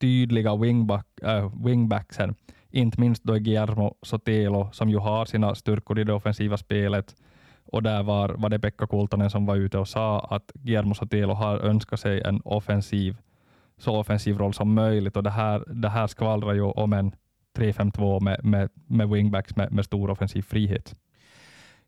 tydliga 0.00 0.56
wingback, 0.56 1.06
äh, 1.22 1.64
wingbacksen, 1.64 2.34
inte 2.70 3.00
minst 3.00 3.24
då 3.24 3.34
Guillermo 3.34 3.94
Sotelo 4.02 4.68
som 4.72 4.88
ju 4.88 4.98
har 4.98 5.24
sina 5.24 5.54
styrkor 5.54 5.98
i 5.98 6.04
det 6.04 6.12
offensiva 6.12 6.56
spelet. 6.56 7.16
Och 7.64 7.82
där 7.82 8.02
var, 8.02 8.28
var 8.28 8.48
det 8.48 8.58
Pekka 8.58 8.86
Kultanen 8.86 9.30
som 9.30 9.46
var 9.46 9.56
ute 9.56 9.78
och 9.78 9.88
sa 9.88 10.20
att 10.20 10.52
Guillermo 10.54 10.94
Sotelo 10.94 11.34
har 11.34 11.58
önskat 11.58 12.00
sig 12.00 12.22
en 12.22 12.40
offensiv, 12.44 13.16
så 13.78 13.96
offensiv 13.96 14.38
roll 14.38 14.54
som 14.54 14.74
möjligt. 14.74 15.16
Och 15.16 15.22
det 15.22 15.30
här, 15.30 15.64
det 15.66 15.88
här 15.88 16.06
skvallrar 16.06 16.54
ju 16.54 16.62
om 16.62 16.92
en 16.92 17.12
3-5-2 17.58 18.20
med, 18.20 18.44
med, 18.44 18.68
med 18.86 19.08
wingbacks 19.08 19.56
med, 19.56 19.72
med 19.72 19.84
stor 19.84 20.10
offensiv 20.10 20.42
frihet. 20.42 20.94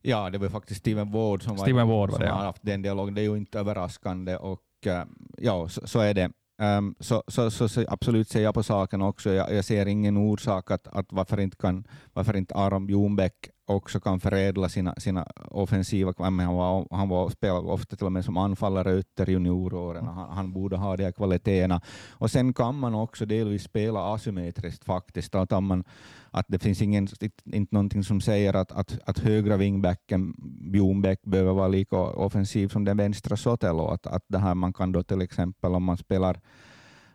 Ja, 0.03 0.31
det 0.31 0.39
var 0.39 0.49
faktiskt 0.49 0.81
Steven 0.81 1.11
Ward 1.11 1.43
som, 1.43 1.59
Steven 1.59 1.89
Ward 1.89 2.11
var 2.11 2.17
som 2.17 2.27
det, 2.27 2.31
har 2.31 2.45
haft 2.45 2.63
den 2.63 2.83
dialogen. 2.83 3.15
Det 3.15 3.21
är 3.21 3.31
ju 3.31 3.37
inte 3.37 3.59
överraskande 3.59 4.37
och 4.37 4.63
uh, 4.87 4.93
ja, 5.39 5.69
så, 5.69 5.87
så, 5.87 6.01
är 6.01 6.15
det. 6.15 6.31
Um, 6.63 6.95
så, 7.01 7.23
så, 7.29 7.51
så, 7.51 7.69
så, 7.69 7.85
absolut 7.89 8.29
ser 8.29 8.43
jag 8.43 8.55
på 8.55 8.63
saken 8.63 9.03
också. 9.03 9.31
Jag, 9.31 9.55
jag 9.55 9.65
ser 9.65 9.87
ingen 9.87 10.17
orsak 10.17 10.71
att, 10.71 10.89
att 10.89 11.07
varför, 11.13 11.41
inte 11.41 11.57
kan, 11.57 11.87
varför 12.13 12.37
inte 12.37 12.55
Aron 12.55 12.87
Bjornbäck 12.87 13.51
också 13.71 14.01
kan 14.01 14.21
förädla 14.21 14.69
sina, 14.69 14.95
sina 14.95 15.27
offensiva... 15.51 16.15
Han 16.19 16.55
var, 16.55 16.87
han 16.91 17.09
var 17.09 17.29
spelade 17.31 17.67
ofta 17.67 17.97
till 17.97 18.07
och 18.07 18.13
med 18.13 18.25
som 18.25 18.37
anfallare 18.37 18.99
ytter 18.99 19.29
i 19.29 19.33
junioråren. 19.33 20.07
Han, 20.07 20.31
han 20.31 20.53
borde 20.53 20.77
ha 20.77 20.97
de 20.97 21.05
här 21.05 21.13
kvaliteterna. 21.13 21.81
Och 22.11 22.31
sen 22.31 22.53
kan 22.53 22.79
man 22.79 22.95
också 22.95 23.27
delvis 23.27 23.63
spela 23.63 24.15
asymmetriskt 24.15 24.85
faktiskt. 24.85 25.35
Att, 25.35 25.63
man, 25.63 25.85
att 26.31 26.47
det 26.49 26.59
finns 26.59 26.83
ingen, 26.83 27.09
inte 27.45 27.75
någonting 27.75 28.05
som 28.05 28.21
säger 28.21 28.55
att, 28.55 28.73
att, 28.73 28.99
att 29.05 29.19
högra 29.19 29.57
vingbacken, 29.57 30.35
Bjornbäck 30.73 31.23
behöver 31.23 31.53
vara 31.53 31.69
lika 31.69 31.97
offensiv 31.97 32.69
som 32.69 32.85
den 32.85 32.97
vänstra 32.97 33.37
Sotelo. 33.37 33.87
Att, 33.87 34.07
att 34.07 34.25
det 34.29 34.39
här 34.39 34.55
man 34.55 34.73
kan 34.73 34.93
då 34.93 35.03
till 35.03 35.23
exempel 35.23 35.75
om 35.75 35.85
man 35.85 35.97
spelar 35.97 36.41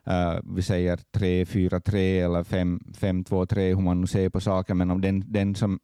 Uh, 0.08 0.40
vi 0.54 0.62
säger 0.62 0.96
3-4-3 0.96 2.24
eller 2.24 2.42
5-2-3, 2.42 3.74
hur 3.74 3.82
man 3.82 4.00
nu 4.00 4.06
ser 4.06 4.28
på 4.28 4.40
saken, 4.40 4.76
men 4.76 4.90
om 4.90 5.00
den, 5.00 5.24
den 5.26 5.54
som 5.54 5.80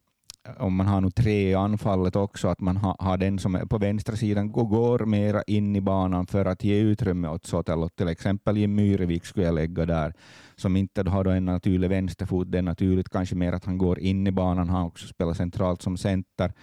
om 0.59 0.75
man 0.75 0.87
har 0.87 1.01
nu 1.01 1.11
tre 1.11 1.49
i 1.49 1.55
anfallet 1.55 2.15
också, 2.15 2.47
att 2.47 2.61
man 2.61 2.77
ha, 2.77 2.95
har 2.99 3.17
den 3.17 3.39
som 3.39 3.55
är 3.55 3.65
på 3.65 3.77
vänstra 3.77 4.15
sidan 4.15 4.51
går, 4.51 4.65
går 4.65 5.05
mera 5.05 5.41
in 5.47 5.75
i 5.75 5.81
banan 5.81 6.27
för 6.27 6.45
att 6.45 6.63
ge 6.63 6.79
utrymme 6.79 7.27
åt 7.27 7.45
Sotelo. 7.45 7.89
Till 7.89 8.07
exempel 8.07 8.57
Jim 8.57 8.75
Myrevik 8.75 9.25
skulle 9.25 9.45
jag 9.45 9.55
lägga 9.55 9.85
där, 9.85 10.13
som 10.55 10.77
inte 10.77 11.09
har 11.09 11.23
då 11.23 11.31
en 11.31 11.45
naturlig 11.45 11.89
vänsterfot. 11.89 12.51
Det 12.51 12.57
är 12.57 12.61
naturligt 12.61 13.09
kanske 13.09 13.35
mer 13.35 13.53
att 13.53 13.65
han 13.65 13.77
går 13.77 13.99
in 13.99 14.27
i 14.27 14.31
banan. 14.31 14.69
Han 14.69 14.81
har 14.81 14.87
också 14.87 15.07
spelat 15.07 15.37
centralt 15.37 15.81
som 15.81 15.97
center. 15.97 16.53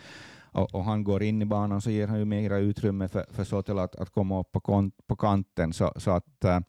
Och, 0.52 0.74
och, 0.74 0.84
han 0.84 1.04
går 1.04 1.22
in 1.22 1.42
i 1.42 1.44
banan 1.44 1.80
så 1.80 1.90
ger 1.90 2.08
han 2.08 2.18
ju 2.18 2.24
mera 2.24 2.58
utrymme 2.58 3.08
för, 3.08 3.26
för 3.30 3.44
Sotelo 3.44 3.80
att, 3.80 3.96
att 3.96 4.10
komma 4.10 4.40
upp 4.40 4.52
på, 4.52 4.60
kont, 4.60 4.94
på 5.06 5.16
kanten. 5.16 5.72
Så, 5.72 5.92
så 5.96 6.10
att 6.10 6.44
Äh, 6.44 6.60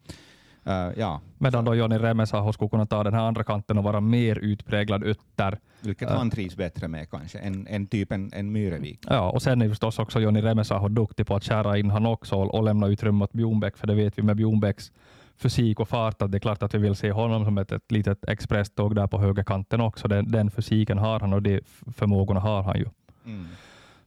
Uh, 0.67 0.99
ja. 0.99 1.21
Medan 1.37 1.65
då 1.65 1.75
Joni 1.75 1.97
Remesaho 1.97 2.53
skulle 2.53 2.69
kunna 2.69 2.85
ta 2.85 3.03
den 3.03 3.13
här 3.13 3.23
andra 3.23 3.43
kanten 3.43 3.77
och 3.77 3.83
vara 3.83 4.01
mer 4.01 4.39
utpräglad 4.39 5.03
ytter. 5.03 5.59
Vilket 5.81 6.09
uh, 6.09 6.17
han 6.17 6.29
trivs 6.29 6.55
bättre 6.55 6.87
med 6.87 7.09
kanske, 7.09 7.39
än, 7.39 7.67
än 7.67 7.87
typ 7.87 8.11
en, 8.11 8.31
en 8.33 8.51
Myrevik. 8.51 8.99
Ja, 9.09 9.29
och 9.29 9.41
sen 9.41 9.61
är 9.61 9.69
förstås 9.69 9.99
också 9.99 10.19
Joni 10.19 10.41
Remesaho 10.41 10.87
duktig 10.87 11.27
på 11.27 11.35
att 11.35 11.43
kära 11.43 11.77
in 11.77 11.89
han 11.89 12.05
också 12.05 12.35
och, 12.35 12.55
och 12.55 12.63
lämna 12.63 12.87
utrymme 12.87 13.23
åt 13.23 13.33
Bjornbäck, 13.33 13.77
för 13.77 13.87
det 13.87 13.95
vet 13.95 14.17
vi 14.17 14.23
med 14.23 14.35
Bjornbäcks 14.35 14.91
fysik 15.37 15.79
och 15.79 15.89
fart 15.89 16.21
att 16.21 16.31
det 16.31 16.37
är 16.37 16.39
klart 16.39 16.63
att 16.63 16.73
vi 16.73 16.77
vill 16.77 16.95
se 16.95 17.11
honom 17.11 17.45
som 17.45 17.57
ett, 17.57 17.71
ett 17.71 17.91
litet 17.91 18.25
expresståg 18.25 18.95
där 18.95 19.07
på 19.07 19.19
högerkanten 19.19 19.81
också. 19.81 20.07
Den, 20.07 20.31
den 20.31 20.51
fysiken 20.51 20.97
har 20.97 21.19
han 21.19 21.33
och 21.33 21.41
de 21.41 21.61
förmågorna 21.95 22.39
har 22.39 22.63
han 22.63 22.77
ju. 22.77 22.85
Mm. 23.25 23.47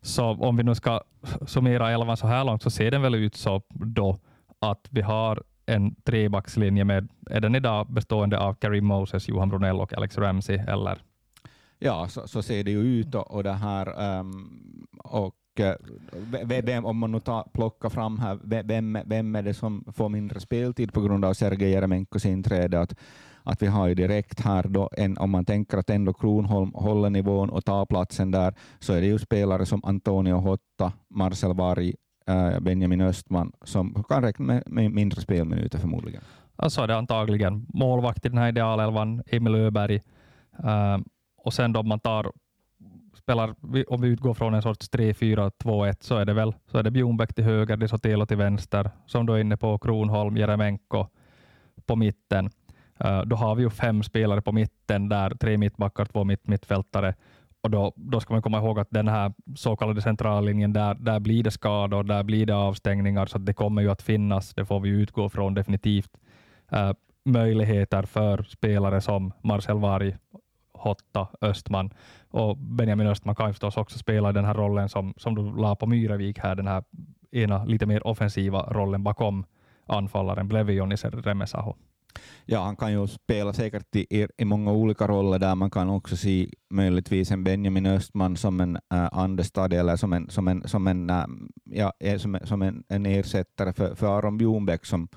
Så 0.03 0.25
om 0.25 0.57
vi 0.57 0.63
nu 0.63 0.75
ska 0.75 1.01
summera 1.47 1.91
elvan 1.91 2.17
så 2.17 2.27
här 2.27 2.45
långt 2.45 2.63
så 2.63 2.71
ser 2.71 2.91
den 2.91 3.03
väl 3.03 3.15
ut 3.15 3.37
så 3.37 3.63
då 3.69 4.19
att 4.59 4.87
vi 4.91 5.01
har 5.01 5.43
en 5.67 5.95
trebackslinje 5.95 6.85
med, 6.85 7.09
är 7.31 7.41
den 7.41 7.55
idag 7.55 7.87
bestående 7.93 8.39
av 8.39 8.55
Karim 8.55 8.87
Moses, 8.87 9.29
Johan 9.29 9.49
Brunell 9.49 9.81
och 9.81 9.93
Alex 9.93 10.19
Ramsey, 10.19 10.59
eller? 10.59 10.99
Ja, 11.79 12.09
så, 12.09 12.29
så 12.29 12.43
ser 12.43 12.65
det 12.65 12.71
ju 12.71 12.81
ut 12.81 13.15
och, 13.15 13.31
och 13.31 13.43
det 13.43 13.53
här 13.53 14.19
um, 14.21 14.87
och 14.99 15.61
eh, 15.61 15.75
vem, 16.63 16.85
om 16.85 16.99
man 16.99 17.13
nu 17.13 17.21
tar, 17.21 17.43
plockar 17.55 17.89
fram 17.89 18.19
här, 18.19 18.39
vem, 18.43 18.99
vem 19.07 19.37
är 19.37 19.43
det 19.43 19.55
som 19.55 19.85
får 19.93 20.09
mindre 20.09 20.41
speltid 20.41 20.93
på 20.93 21.01
grund 21.01 21.25
av 21.25 21.35
Sergej 21.35 21.71
Jeremenkos 21.71 22.27
inträde? 22.27 22.81
Att, 22.81 22.95
att 23.43 23.63
vi 23.63 23.67
har 23.67 23.89
ju 23.89 23.95
direkt 23.95 24.41
här, 24.41 24.67
då 24.69 24.91
en, 24.93 25.19
om 25.19 25.31
man 25.31 25.45
tänker 25.45 25.79
att 25.79 25.91
ändå 25.91 26.13
Kronholm 26.13 26.73
håller 26.75 27.11
nivån 27.11 27.51
och 27.51 27.65
tar 27.65 27.87
platsen 27.87 28.31
där, 28.31 28.55
så 28.79 28.93
är 28.93 29.01
det 29.01 29.07
ju 29.07 29.19
spelare 29.19 29.67
som 29.67 29.85
Antonio 29.85 30.35
Hotta, 30.35 30.93
Marcel 31.11 31.55
Varg, 31.55 31.95
Äh, 32.27 32.61
Benjamin 32.61 33.01
Östman 33.01 33.53
som 33.63 34.05
kan 34.09 34.23
räkna 34.23 34.63
med, 34.67 34.93
mindre 34.93 35.21
spelminuter 35.21 35.79
förmodligen. 35.79 36.23
Så 36.69 36.83
är 36.83 36.87
det 36.87 36.97
antagligen. 36.97 37.67
Målvakt 37.69 38.27
i 38.27 38.29
den 38.29 38.39
här 38.39 38.49
idealelvan, 38.49 39.23
Emil 39.27 39.55
Öberg. 39.55 40.03
Uh, 40.65 40.99
och 41.37 41.53
sen 41.53 41.73
då 41.73 41.83
man 41.83 42.01
tar 42.01 42.33
spelar, 43.15 43.55
om 43.89 44.01
vi 44.01 44.09
utgår 44.09 44.35
från 44.35 44.55
en 44.55 44.63
sorts 44.63 44.91
3-4-2-1 44.91 45.97
så 46.01 46.17
är 46.17 46.25
det 46.25 46.33
väl 46.33 46.55
så 46.67 46.79
är 46.79 46.83
det 46.83 46.91
Bjornbäck 46.91 47.35
till 47.35 47.45
höger, 47.45 47.77
det 47.77 47.89
Sotelo 47.89 48.27
till 48.27 48.37
vänster, 48.37 48.91
som 49.07 49.27
du 49.27 49.33
är 49.33 49.39
inne 49.39 49.57
på 49.57 49.79
Kronholm, 49.79 50.37
Jeremenko 50.37 51.07
på 51.87 51.97
mitten. 51.97 52.51
Uh, 53.05 53.21
då 53.21 53.37
har 53.37 53.55
vi 53.55 53.63
ju 53.63 53.71
fem 53.71 54.03
spelare 54.03 54.43
på 54.43 54.53
mitten 54.53 55.09
där, 55.09 55.31
tre 55.31 55.59
mittbackar, 55.59 56.05
två 56.05 56.25
mitt 56.25 56.49
mittfältare 56.49 57.15
och 57.63 57.71
då, 57.71 57.93
då 57.97 58.21
ska 58.21 58.35
man 58.35 58.43
komma 58.43 58.59
ihåg 58.59 58.79
att 58.79 58.91
den 58.91 59.09
här 59.09 59.33
så 59.57 59.77
kallade 59.77 60.03
centrallinjen, 60.03 60.73
där, 60.73 60.95
där 60.95 61.21
blir 61.21 61.43
det 61.43 61.51
skador, 61.51 62.03
där 62.03 62.23
blir 62.23 62.47
det 62.47 62.57
avstängningar, 62.57 63.27
så 63.27 63.39
det 63.39 63.55
kommer 63.55 63.83
ju 63.83 63.91
att 63.91 64.03
finnas, 64.03 64.55
det 64.55 64.65
får 64.65 64.81
vi 64.81 64.89
utgå 64.89 65.29
från 65.29 65.55
definitivt, 65.55 66.11
äh, 66.73 66.93
möjligheter 67.25 68.03
för 68.03 68.43
spelare 68.43 69.01
som 69.01 69.33
Marcel 69.43 69.79
Varg, 69.79 70.17
Hotta, 70.73 71.29
Östman 71.41 71.91
och 72.31 72.57
Benjamin 72.57 73.07
Östman 73.07 73.35
kan 73.35 73.53
förstås 73.53 73.77
också 73.77 73.99
spela 73.99 74.31
i 74.31 74.33
den 74.33 74.45
här 74.45 74.55
rollen 74.55 74.89
som, 74.89 75.15
som 75.17 75.35
du 75.35 75.61
la 75.61 75.77
på 75.77 75.87
Myrevik 75.87 76.39
här, 76.39 76.55
den 76.55 76.67
här 76.67 76.85
ena 77.31 77.65
lite 77.65 77.87
mer 77.87 78.07
offensiva 78.07 78.63
rollen 78.63 79.03
bakom 79.03 79.45
anfallaren 79.87 80.49
Blevijonis 80.49 81.05
Remesaho. 81.05 81.75
Ja, 82.47 82.65
han 82.65 82.77
kan 82.77 82.93
ju 82.93 83.07
spela 83.07 83.53
säkert 83.53 83.97
i, 83.97 84.27
i 84.39 84.45
många 84.45 84.73
olika 84.73 85.07
roller 85.07 85.39
där. 85.39 85.55
Man 85.55 85.71
kan 85.71 85.89
också 85.89 86.17
se 86.17 86.49
möjligtvis 86.71 87.31
en 87.31 87.45
Benjamin 87.45 87.87
Östman 87.87 88.37
som 88.37 88.61
en 88.61 88.79
äh, 88.95 89.09
understudy 89.13 89.77
eller 89.77 89.97
som 89.97 90.13
en, 90.13 90.31
som 90.31 90.49
en, 90.49 90.69
som 90.69 90.87
en, 90.87 91.11
äh, 91.11 91.25
ja, 91.65 91.93
som, 92.19 92.39
som 92.45 92.63
en, 92.63 92.85
en 92.89 93.07
ersättare 93.07 93.73
för, 93.73 93.95
för 93.95 94.19
Aron 94.19 94.39
Bjornbäck 94.39 94.87
som, 94.87 95.09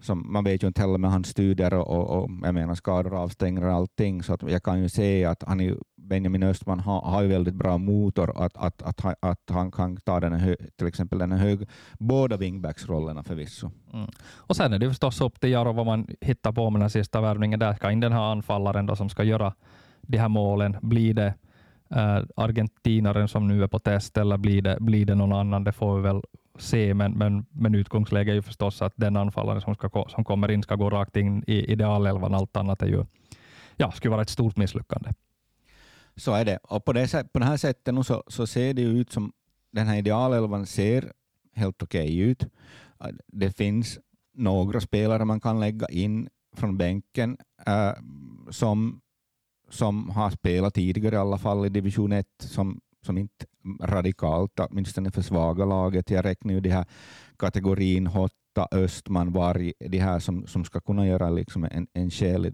som 0.00 0.32
man 0.32 0.44
vet 0.44 0.62
ju 0.62 0.66
inte 0.66 0.80
heller 0.80 0.98
med 0.98 1.10
hans 1.10 1.28
studier 1.28 1.74
och, 1.74 1.86
och, 1.86 2.22
och 2.22 2.30
jag 2.42 2.54
menar 2.54 2.74
skador, 2.74 3.14
avstängningar 3.14 3.68
och 3.68 3.74
allting, 3.74 4.22
så 4.22 4.34
att 4.34 4.50
jag 4.50 4.62
kan 4.62 4.82
ju 4.82 4.88
se 4.88 5.24
att 5.24 5.42
han 5.42 5.60
är, 5.60 5.76
Benjamin 5.96 6.42
Östman 6.42 6.80
har, 6.80 7.00
har 7.00 7.22
ju 7.22 7.28
väldigt 7.28 7.54
bra 7.54 7.78
motor, 7.78 8.44
att, 8.44 8.56
att, 8.56 8.82
att, 8.82 9.16
att 9.20 9.50
han 9.50 9.70
kan 9.70 9.96
ta 9.96 10.20
den 10.20 10.32
hö, 10.32 10.56
till 10.76 10.86
exempel 10.86 11.18
den 11.18 11.32
hög, 11.32 11.68
båda 11.98 12.36
wingbacksrollerna 12.36 13.22
förvisso. 13.22 13.70
Mm. 13.92 14.10
Och 14.36 14.56
sen 14.56 14.72
är 14.72 14.78
det 14.78 14.88
förstås 14.88 15.20
upp 15.20 15.40
till 15.40 15.50
Jaro 15.50 15.72
vad 15.72 15.86
man 15.86 16.06
hittar 16.20 16.52
på 16.52 16.70
med 16.70 16.80
den 16.80 16.90
sista 16.90 17.20
värvningen. 17.20 17.60
Där 17.60 17.74
ska 17.74 17.90
in 17.90 18.00
den 18.00 18.12
här 18.12 18.32
anfallaren 18.32 18.86
då, 18.86 18.96
som 18.96 19.08
ska 19.08 19.22
göra 19.24 19.54
de 20.02 20.18
här 20.18 20.28
målen. 20.28 20.76
Blir 20.82 21.14
det 21.14 21.34
äh, 21.90 22.22
argentinaren 22.36 23.28
som 23.28 23.48
nu 23.48 23.62
är 23.62 23.68
på 23.68 23.78
test 23.78 24.16
eller 24.16 24.36
blir 24.38 24.62
det, 24.62 24.76
blir 24.80 25.06
det 25.06 25.14
någon 25.14 25.32
annan? 25.32 25.64
Det 25.64 25.72
får 25.72 25.96
vi 25.96 26.02
väl 26.02 26.22
se, 26.58 26.94
men, 26.94 27.12
men, 27.12 27.46
men 27.50 27.74
utgångsläget 27.74 28.32
är 28.32 28.34
ju 28.34 28.42
förstås 28.42 28.82
att 28.82 28.92
den 28.96 29.16
anfallare 29.16 29.60
som, 29.60 29.74
ska, 29.74 30.06
som 30.08 30.24
kommer 30.24 30.50
in 30.50 30.62
ska 30.62 30.74
gå 30.74 30.90
rakt 30.90 31.16
in 31.16 31.44
i 31.46 31.72
idealelvan. 31.72 32.34
Allt 32.34 32.56
annat 32.56 32.82
är 32.82 32.86
ju, 32.86 33.04
ja, 33.76 33.92
skulle 33.92 34.10
vara 34.10 34.22
ett 34.22 34.30
stort 34.30 34.56
misslyckande. 34.56 35.10
Så 36.16 36.32
är 36.32 36.44
det. 36.44 36.58
Och 36.62 36.84
på 36.84 36.92
det, 36.92 37.32
på 37.32 37.38
det 37.38 37.44
här 37.44 37.56
sättet 37.56 38.06
så, 38.06 38.22
så 38.26 38.46
ser 38.46 38.74
det 38.74 38.82
ut 38.82 39.12
som 39.12 39.32
den 39.72 39.86
här 39.86 39.96
idealelvan 39.96 40.66
ser 40.66 41.12
helt 41.54 41.82
okej 41.82 42.04
okay 42.04 42.20
ut. 42.20 42.42
Äh, 43.00 43.08
det 43.26 43.56
finns 43.56 43.98
några 44.34 44.80
spelare 44.80 45.24
man 45.24 45.40
kan 45.40 45.60
lägga 45.60 45.86
in 45.86 46.28
från 46.56 46.76
bänken 46.76 47.36
äh, 47.66 47.92
som, 48.50 49.00
som 49.70 50.10
har 50.10 50.30
spelat 50.30 50.74
tidigare 50.74 51.14
i 51.14 51.18
alla 51.18 51.38
fall 51.38 51.66
i 51.66 51.68
division 51.68 52.12
1 52.12 52.26
som 52.38 52.80
som 53.04 53.18
inte 53.18 53.46
radikalt, 53.82 54.60
åtminstone 54.60 55.10
försvagar 55.10 55.66
laget. 55.66 56.10
Jag 56.10 56.24
räknar 56.24 56.54
ju 56.54 56.60
de 56.60 56.70
här 56.70 56.84
kategorin 57.38 58.06
Hotta, 58.06 58.68
Östman, 58.70 59.32
Varg, 59.32 59.72
de 59.78 59.98
här 59.98 60.18
som, 60.18 60.46
som 60.46 60.64
ska 60.64 60.80
kunna 60.80 61.06
göra 61.06 61.30
liksom 61.30 61.64
en, 61.64 61.86
en 61.92 62.10
skäl, 62.10 62.52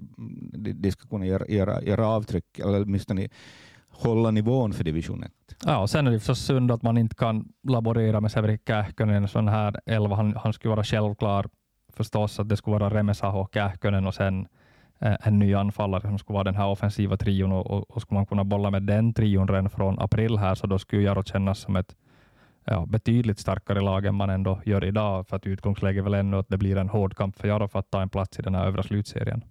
de, 0.53 0.73
de 0.73 0.93
ska 0.93 1.09
kunna 1.09 1.27
göra, 1.27 1.47
göra, 1.49 1.83
göra 1.83 2.07
avtryck, 2.07 2.59
eller 2.59 2.83
åtminstone 2.83 3.29
hålla 3.89 4.31
nivån 4.31 4.73
för 4.73 4.85
division 4.85 5.23
1. 5.23 5.33
Ja, 5.67 5.79
och 5.79 5.91
sen 5.91 6.07
är 6.07 6.11
det 6.11 6.19
förstås 6.19 6.47
synd 6.47 6.71
att 6.71 6.83
man 6.83 6.99
inte 6.99 7.15
kan 7.15 7.49
laborera 7.69 8.21
med 8.21 8.33
Severi 8.33 8.59
Kähkönen, 8.67 9.23
en 9.23 9.29
sån 9.29 9.49
här 9.49 9.81
elva. 9.87 10.17
Han, 10.17 10.37
han 10.37 10.53
skulle 10.53 10.75
vara 10.75 10.85
självklar 10.85 11.49
förstås 11.93 12.41
att 12.41 12.49
det 12.49 12.57
skulle 12.57 12.79
vara 12.79 12.95
Remesaho, 12.95 13.49
Kähkönen 13.55 14.07
och 14.07 14.15
sen 14.15 14.47
Eh, 15.01 15.17
en 15.23 15.39
ny 15.39 15.55
anfallare 15.55 16.03
som 16.03 16.19
skulle 16.19 16.35
vara 16.35 16.45
den 16.45 16.55
här 16.55 16.67
offensiva 16.67 17.17
trion 17.17 17.53
och, 17.53 17.71
och, 17.71 17.91
och 17.91 18.03
skulle 18.03 18.17
man 18.17 18.27
kunna 18.27 18.45
bolla 18.45 18.71
med 18.71 18.83
den 18.83 19.15
trion 19.15 19.49
redan 19.49 19.71
från 19.71 19.99
april 19.99 20.39
här 20.39 20.55
så 20.55 20.67
då 20.67 20.79
skulle 20.79 21.03
Jaro 21.03 21.23
kännas 21.23 21.59
som 21.59 21.77
ett 21.77 21.97
ja, 22.65 22.87
betydligt 22.87 23.39
starkare 23.39 23.81
lag 23.81 24.07
än 24.07 24.15
man 24.15 24.31
ändå 24.31 24.61
gör 24.65 24.85
idag 24.85 25.27
för 25.27 25.37
att 25.37 25.47
utgångsläget 25.47 26.01
är 26.01 26.05
väl 26.05 26.15
ännu 26.15 26.37
att 26.37 26.49
det 26.49 26.59
blir 26.59 26.77
en 26.77 26.89
hård 26.89 27.17
kamp 27.17 27.37
för 27.37 27.49
Jaro 27.49 27.69
för 27.69 27.79
att 27.79 27.91
ta 27.91 28.03
en 28.03 28.09
plats 28.09 28.39
i 28.39 28.43
den 28.43 28.55
här 28.55 28.67
övre 28.67 28.83
slutserien. 28.83 29.45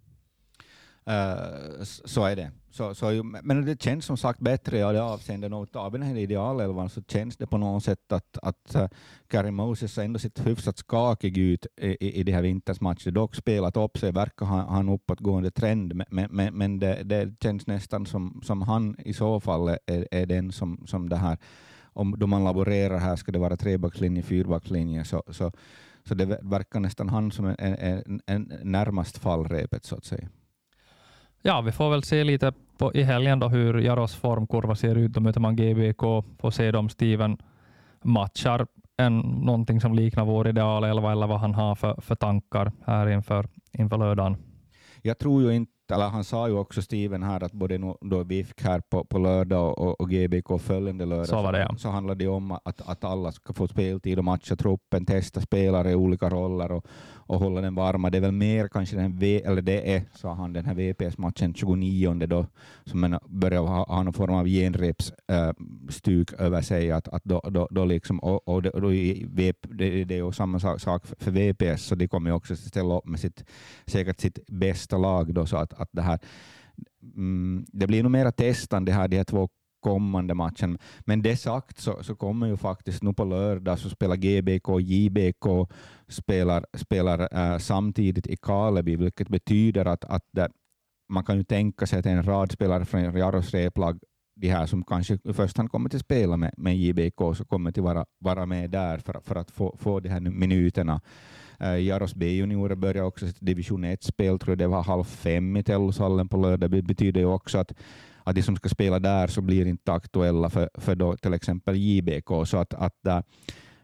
Uh, 1.09 1.83
så 1.83 2.25
är 2.25 2.35
det. 2.35 2.51
Så, 2.71 2.95
så, 2.95 3.23
men 3.23 3.65
det 3.65 3.81
känns 3.81 4.05
som 4.05 4.17
sagt 4.17 4.39
bättre 4.39 4.77
i 4.77 4.81
det 4.81 5.03
avseendet. 5.03 5.53
Och 5.53 5.75
av 5.75 5.91
den 5.91 6.01
här 6.01 6.17
idealelvan 6.17 6.89
så 6.89 7.01
känns 7.01 7.37
det 7.37 7.47
på 7.47 7.57
något 7.57 7.83
sätt 7.83 8.11
att, 8.11 8.37
att 8.41 8.75
eh, 8.75 8.81
uh, 8.81 8.87
Gary 9.29 9.51
Moses 9.51 9.97
har 9.97 10.03
ändå 10.03 10.19
sett 10.19 10.47
hyfsat 10.47 10.77
skakig 10.77 11.37
ut 11.37 11.67
i, 11.81 11.87
i, 11.87 12.19
i 12.19 12.23
de 12.23 12.31
här 12.31 12.41
vintersmatcherna. 12.41 13.11
Dock 13.11 13.35
spelat 13.35 13.77
upp 13.77 13.97
sig, 13.97 14.11
verkar 14.11 14.45
ha, 14.45 14.61
ha 14.61 14.79
en 14.79 14.89
uppåtgående 14.89 15.51
trend, 15.51 16.03
men, 16.09 16.27
men, 16.31 16.53
men 16.57 16.79
det, 16.79 17.03
det, 17.03 17.33
känns 17.43 17.67
nästan 17.67 18.05
som, 18.05 18.41
som 18.43 18.61
han 18.61 18.95
i 18.99 19.13
så 19.13 19.39
fall 19.39 19.67
är, 19.67 20.07
är 20.11 20.25
den 20.25 20.51
som, 20.51 20.83
som 20.87 21.09
det 21.09 21.15
här, 21.15 21.37
om 21.83 22.15
då 22.17 22.27
man 22.27 22.43
laborerar 22.43 22.97
här, 22.97 23.15
ska 23.15 23.31
det 23.31 23.39
vara 23.39 23.57
trebackslinje, 23.57 24.23
fyrbackslinje, 24.23 25.05
så, 25.05 25.23
så, 25.27 25.51
så 26.03 26.15
det 26.15 26.25
verkar 26.25 26.79
nästan 26.79 27.09
han 27.09 27.31
som 27.31 27.45
är, 27.45 27.55
är, 27.59 28.03
är 28.25 28.65
närmast 28.65 29.17
fallrepet 29.17 29.85
så 29.85 29.95
att 29.95 30.05
säga. 30.05 30.27
Ja, 31.41 31.61
vi 31.61 31.71
får 31.71 31.89
väl 31.89 32.03
se 32.03 32.23
lite 32.23 32.53
på, 32.77 32.93
i 32.93 33.03
helgen 33.03 33.39
då 33.39 33.47
hur 33.47 33.79
Jaros 33.79 34.15
formkurva 34.15 34.75
ser 34.75 34.95
ut. 34.95 35.11
Då 35.11 35.21
möter 35.21 35.39
man 35.39 35.55
GBK, 35.55 36.01
får 36.39 36.51
se 36.51 36.71
om 36.71 36.89
Steven 36.89 37.37
matchar 38.01 38.67
en, 38.97 39.19
någonting 39.19 39.81
som 39.81 39.93
liknar 39.93 40.25
vår 40.25 40.47
idealelva 40.47 41.11
eller 41.11 41.27
vad 41.27 41.39
han 41.39 41.53
har 41.53 41.75
för, 41.75 42.01
för 42.01 42.15
tankar 42.15 42.71
här 42.85 43.09
inför, 43.09 43.47
inför 43.71 43.97
lördagen. 43.97 44.37
Jag 45.01 45.19
tror 45.19 45.41
ju 45.43 45.55
inte 45.55 45.71
eller 45.91 46.09
han 46.09 46.23
sa 46.23 46.47
ju 46.47 46.53
också 46.53 46.81
Steven 46.81 47.23
här 47.23 47.43
att 47.43 47.51
både 47.51 47.95
då 48.01 48.23
VIFK 48.23 48.63
här 48.63 48.79
på, 48.79 49.05
på 49.05 49.17
lördag 49.17 49.79
och, 49.79 50.01
och 50.01 50.09
GBK 50.09 50.61
följande 50.61 51.05
lördag 51.05 51.27
så, 51.27 51.41
var 51.41 51.53
det, 51.53 51.59
ja. 51.59 51.75
så 51.77 51.89
handlar 51.89 52.15
det 52.15 52.27
om 52.27 52.51
att, 52.51 52.81
att 52.89 53.03
alla 53.03 53.31
ska 53.31 53.53
få 53.53 53.67
speltid 53.67 54.17
och 54.17 54.25
matcha 54.25 54.55
truppen, 54.55 55.05
testa 55.05 55.41
spelare 55.41 55.91
i 55.91 55.95
olika 55.95 56.29
roller 56.29 56.71
och, 56.71 56.85
och 57.29 57.39
hålla 57.39 57.61
den 57.61 57.75
varma. 57.75 58.09
Det 58.09 58.17
är 58.17 58.21
väl 58.21 58.31
mer 58.31 58.67
kanske 58.67 58.95
den, 58.95 59.17
v, 59.17 59.41
eller 59.45 59.61
det 59.61 59.95
är, 59.95 60.03
sa 60.13 60.33
han, 60.33 60.53
den 60.53 60.65
här 60.65 60.73
VPS-matchen 60.73 61.53
29 61.53 62.13
då, 62.13 62.45
som 62.85 62.99
man 62.99 63.19
börjar 63.25 63.61
ha, 63.61 63.85
ha 63.85 64.03
någon 64.03 64.13
form 64.13 64.33
av 64.33 64.45
genrepsstuk 64.47 66.33
äh, 66.33 66.45
över 66.45 66.61
sig, 66.61 66.91
att, 66.91 67.07
att 67.07 67.23
då, 67.23 67.41
då, 67.49 67.67
då 67.71 67.85
liksom, 67.85 68.19
och, 68.19 68.47
och, 68.47 68.61
då, 68.61 68.69
då 68.69 68.89
det, 68.89 69.53
det 70.03 70.15
är 70.15 70.25
ju 70.25 70.31
samma 70.31 70.59
sak 70.59 71.05
för 71.19 71.31
VPS, 71.31 71.83
så 71.85 71.95
de 71.95 72.07
kommer 72.07 72.29
ju 72.29 72.35
också 72.35 72.55
ställa 72.55 72.97
upp 72.97 73.05
med 73.05 73.19
sitt, 73.19 73.43
säkert 73.85 74.19
sitt 74.19 74.39
bästa 74.47 74.97
lag 74.97 75.33
då, 75.33 75.45
så 75.45 75.57
att, 75.57 75.78
att 75.79 75.89
det 75.91 76.01
här 76.01 76.19
mm, 77.15 77.65
det 77.67 77.87
blir 77.87 78.03
nog 78.03 78.11
mera 78.11 78.31
testande 78.31 78.91
här 78.91 79.07
de 79.07 79.17
här 79.17 79.23
två 79.23 79.49
kommande 79.79 80.33
matchen. 80.33 80.77
Men 80.99 81.21
det 81.21 81.37
sagt 81.37 81.79
så, 81.79 82.03
så 82.03 82.15
kommer 82.15 82.47
ju 82.47 82.57
faktiskt 82.57 83.03
nu 83.03 83.13
på 83.13 83.23
lördag 83.23 83.79
så 83.79 83.89
spelar 83.89 84.15
GBK 84.15 84.69
och 84.69 84.81
JBK 84.81 85.45
spelar, 86.07 86.65
spelar 86.73 87.51
äh, 87.53 87.57
samtidigt 87.57 88.27
i 88.27 88.37
Kaleby, 88.37 88.95
vilket 88.95 89.29
betyder 89.29 89.85
att, 89.85 90.05
att 90.05 90.23
det, 90.31 90.49
man 91.09 91.23
kan 91.23 91.37
ju 91.37 91.43
tänka 91.43 91.87
sig 91.87 91.99
att 91.99 92.05
en 92.05 92.23
rad 92.23 92.51
spelare 92.51 92.85
från 92.85 93.17
Jaros 93.17 93.53
replag 93.53 93.99
de 94.35 94.49
här 94.49 94.65
som 94.65 94.83
kanske 94.83 95.17
i 95.23 95.33
första 95.33 95.59
hand 95.59 95.71
kommer 95.71 95.95
att 95.95 96.01
spela 96.01 96.37
med, 96.37 96.53
med 96.57 96.77
JBK, 96.77 97.37
så 97.37 97.45
kommer 97.45 97.69
att 97.69 97.77
vara, 97.77 98.05
vara 98.19 98.45
med 98.45 98.69
där 98.69 98.97
för, 98.97 99.19
för 99.23 99.35
att 99.35 99.51
få, 99.51 99.75
få 99.79 99.99
de 99.99 100.09
här 100.09 100.19
minuterna. 100.19 101.01
Uh, 101.61 101.81
Jaros 101.81 102.15
B-juniorer 102.15 102.75
börjar 102.75 103.03
också 103.03 103.27
sitt 103.27 103.41
division 103.41 103.85
1-spel, 103.85 104.39
tror 104.39 104.51
jag 104.51 104.57
det 104.57 104.67
var 104.67 104.83
halv 104.83 105.03
fem 105.03 105.57
i 105.57 105.63
Tellushallen 105.63 106.27
på 106.27 106.37
lördag. 106.37 106.71
Det 106.71 106.81
betyder 106.81 107.21
ju 107.21 107.27
också 107.27 107.57
att 107.57 107.73
att 108.23 108.35
de 108.35 108.41
som 108.41 108.55
ska 108.55 108.69
spela 108.69 108.99
där 108.99 109.27
så 109.27 109.41
blir 109.41 109.65
inte 109.65 109.93
aktuella 109.93 110.49
för, 110.49 110.69
för 110.73 110.95
då 110.95 111.17
till 111.17 111.33
exempel 111.33 111.75
JBK. 111.75 112.27
Så 112.45 112.57
att, 112.57 112.73
att 112.73 113.25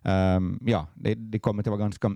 um, 0.01 0.59
ja, 0.65 0.87
det, 0.93 1.15
det, 1.15 1.39
kommer 1.39 1.63
att 1.63 1.67
vara 1.67 1.79
ganska 1.79 2.15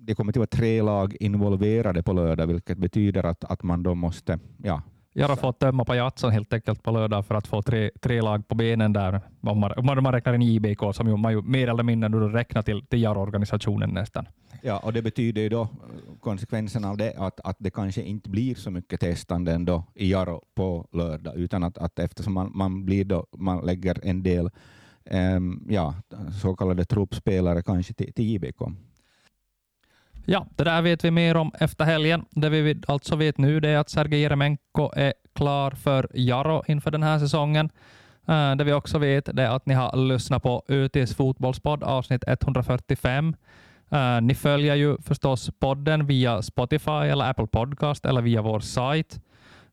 det 0.00 0.14
kommer 0.14 0.32
att 0.32 0.36
vara 0.36 0.46
tre 0.46 0.82
lag 0.82 1.16
involverade 1.20 2.02
på 2.02 2.12
lördag, 2.12 2.46
vilket 2.46 2.78
betyder 2.78 3.26
att, 3.26 3.44
att 3.44 3.62
man 3.62 3.82
då 3.82 3.94
måste 3.94 4.38
ja, 4.62 4.82
Jaro 5.16 5.36
får 5.36 5.52
tömma 5.52 5.84
pajatson 5.84 6.30
helt 6.30 6.52
enkelt 6.52 6.82
på 6.82 6.90
lördag 6.90 7.26
för 7.26 7.34
att 7.34 7.46
få 7.46 7.62
tre, 7.62 7.90
tre 8.00 8.22
lag 8.22 8.48
på 8.48 8.54
benen 8.54 8.92
där. 8.92 9.20
Om 9.40 9.58
man, 9.58 9.72
om 9.76 10.02
man 10.02 10.12
räknar 10.12 10.34
in 10.34 10.42
JBK 10.42 10.94
som 10.94 11.08
ju, 11.08 11.16
man 11.16 11.32
ju 11.32 11.42
mer 11.42 11.68
eller 11.68 11.82
mindre 11.82 12.08
räknar 12.08 12.62
till, 12.62 12.86
till 12.86 13.02
Jaro-organisationen 13.02 13.90
nästan. 13.90 14.26
Ja, 14.62 14.78
och 14.78 14.92
det 14.92 15.02
betyder 15.02 15.42
ju 15.42 15.48
då 15.48 15.68
konsekvensen 16.20 16.84
av 16.84 16.96
det 16.96 17.14
att, 17.16 17.40
att 17.40 17.56
det 17.58 17.70
kanske 17.70 18.02
inte 18.02 18.30
blir 18.30 18.54
så 18.54 18.70
mycket 18.70 19.00
testande 19.00 19.52
ändå 19.52 19.84
i 19.94 20.10
Jaro 20.12 20.42
på 20.54 20.86
lördag, 20.92 21.36
utan 21.36 21.62
att, 21.62 21.78
att 21.78 21.98
eftersom 21.98 22.32
man, 22.32 22.50
man, 22.54 22.84
blir 22.84 23.04
då, 23.04 23.26
man 23.36 23.66
lägger 23.66 24.00
en 24.02 24.22
del 24.22 24.50
um, 25.10 25.66
ja, 25.70 25.94
så 26.42 26.56
kallade 26.56 26.84
truppspelare 26.84 27.62
kanske 27.62 27.94
till, 27.94 28.12
till 28.12 28.24
JBK. 28.24 28.62
Ja, 30.26 30.46
det 30.56 30.64
där 30.64 30.82
vet 30.82 31.04
vi 31.04 31.10
mer 31.10 31.36
om 31.36 31.52
efter 31.60 31.84
helgen. 31.84 32.24
Det 32.30 32.48
vi 32.48 32.82
alltså 32.88 33.16
vet 33.16 33.38
nu 33.38 33.60
det 33.60 33.68
är 33.68 33.78
att 33.78 33.88
Sergej 33.88 34.20
Jeremenko 34.20 34.92
är 34.96 35.12
klar 35.34 35.70
för 35.70 36.08
Jaro 36.14 36.62
inför 36.66 36.90
den 36.90 37.02
här 37.02 37.18
säsongen. 37.18 37.70
Eh, 38.28 38.56
det 38.56 38.64
vi 38.64 38.72
också 38.72 38.98
vet 38.98 39.28
är 39.28 39.48
att 39.56 39.66
ni 39.66 39.74
har 39.74 39.96
lyssnat 39.96 40.42
på 40.42 40.62
ÖTs 40.68 41.14
fotbollspodd 41.14 41.82
avsnitt 41.82 42.24
145. 42.26 43.36
Eh, 43.90 44.20
ni 44.20 44.34
följer 44.34 44.74
ju 44.74 44.96
förstås 45.02 45.50
podden 45.58 46.06
via 46.06 46.42
Spotify 46.42 46.90
eller 46.90 47.30
Apple 47.30 47.46
Podcast 47.46 48.06
eller 48.06 48.22
via 48.22 48.42
vår 48.42 48.60
sajt. 48.60 49.20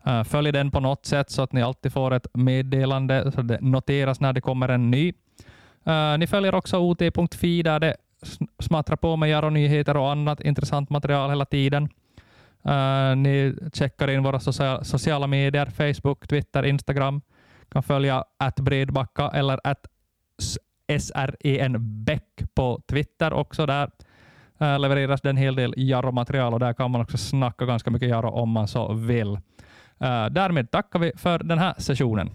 Eh, 0.05 0.23
följ 0.23 0.51
den 0.51 0.71
på 0.71 0.79
något 0.79 1.05
sätt 1.05 1.29
så 1.29 1.41
att 1.41 1.53
ni 1.53 1.61
alltid 1.61 1.93
får 1.93 2.13
ett 2.13 2.27
meddelande 2.33 3.31
så 3.31 3.41
det 3.41 3.61
noteras 3.61 4.19
när 4.19 4.33
det 4.33 4.41
kommer 4.41 4.69
en 4.69 4.91
ny. 4.91 5.13
Ni 6.19 6.27
följer 6.27 6.55
också 6.55 6.77
ot.fi 6.77 7.63
där 7.63 7.79
det 7.79 7.95
Smattra 8.59 8.97
på 8.97 9.15
med 9.15 9.29
Jaro-nyheter 9.29 9.97
och 9.97 10.11
annat 10.11 10.41
intressant 10.41 10.89
material 10.89 11.29
hela 11.29 11.45
tiden. 11.45 11.89
Uh, 12.65 13.15
ni 13.15 13.55
checkar 13.73 14.09
in 14.09 14.23
våra 14.23 14.39
sociala, 14.39 14.83
sociala 14.83 15.27
medier, 15.27 15.65
Facebook, 15.65 16.27
Twitter, 16.27 16.65
Instagram. 16.65 17.21
kan 17.71 17.83
följa 17.83 18.23
att 18.37 18.59
Bredbacka 18.59 19.27
eller 19.27 19.59
att 19.63 19.87
SRENBäck 20.99 22.41
på 22.55 22.81
Twitter 22.87 23.33
också. 23.33 23.65
Där 23.65 23.91
uh, 24.61 24.79
levereras 24.79 25.21
det 25.21 25.29
en 25.29 25.37
hel 25.37 25.55
del 25.55 25.73
Jaro-material 25.77 26.53
och 26.53 26.59
där 26.59 26.73
kan 26.73 26.91
man 26.91 27.01
också 27.01 27.17
snacka 27.17 27.65
ganska 27.65 27.91
mycket 27.91 28.09
Jaro 28.09 28.29
om 28.29 28.49
man 28.49 28.67
så 28.67 28.93
vill. 28.93 29.31
Uh, 30.01 30.25
därmed 30.31 30.71
tackar 30.71 30.99
vi 30.99 31.11
för 31.15 31.39
den 31.39 31.59
här 31.59 31.73
sessionen. 31.77 32.29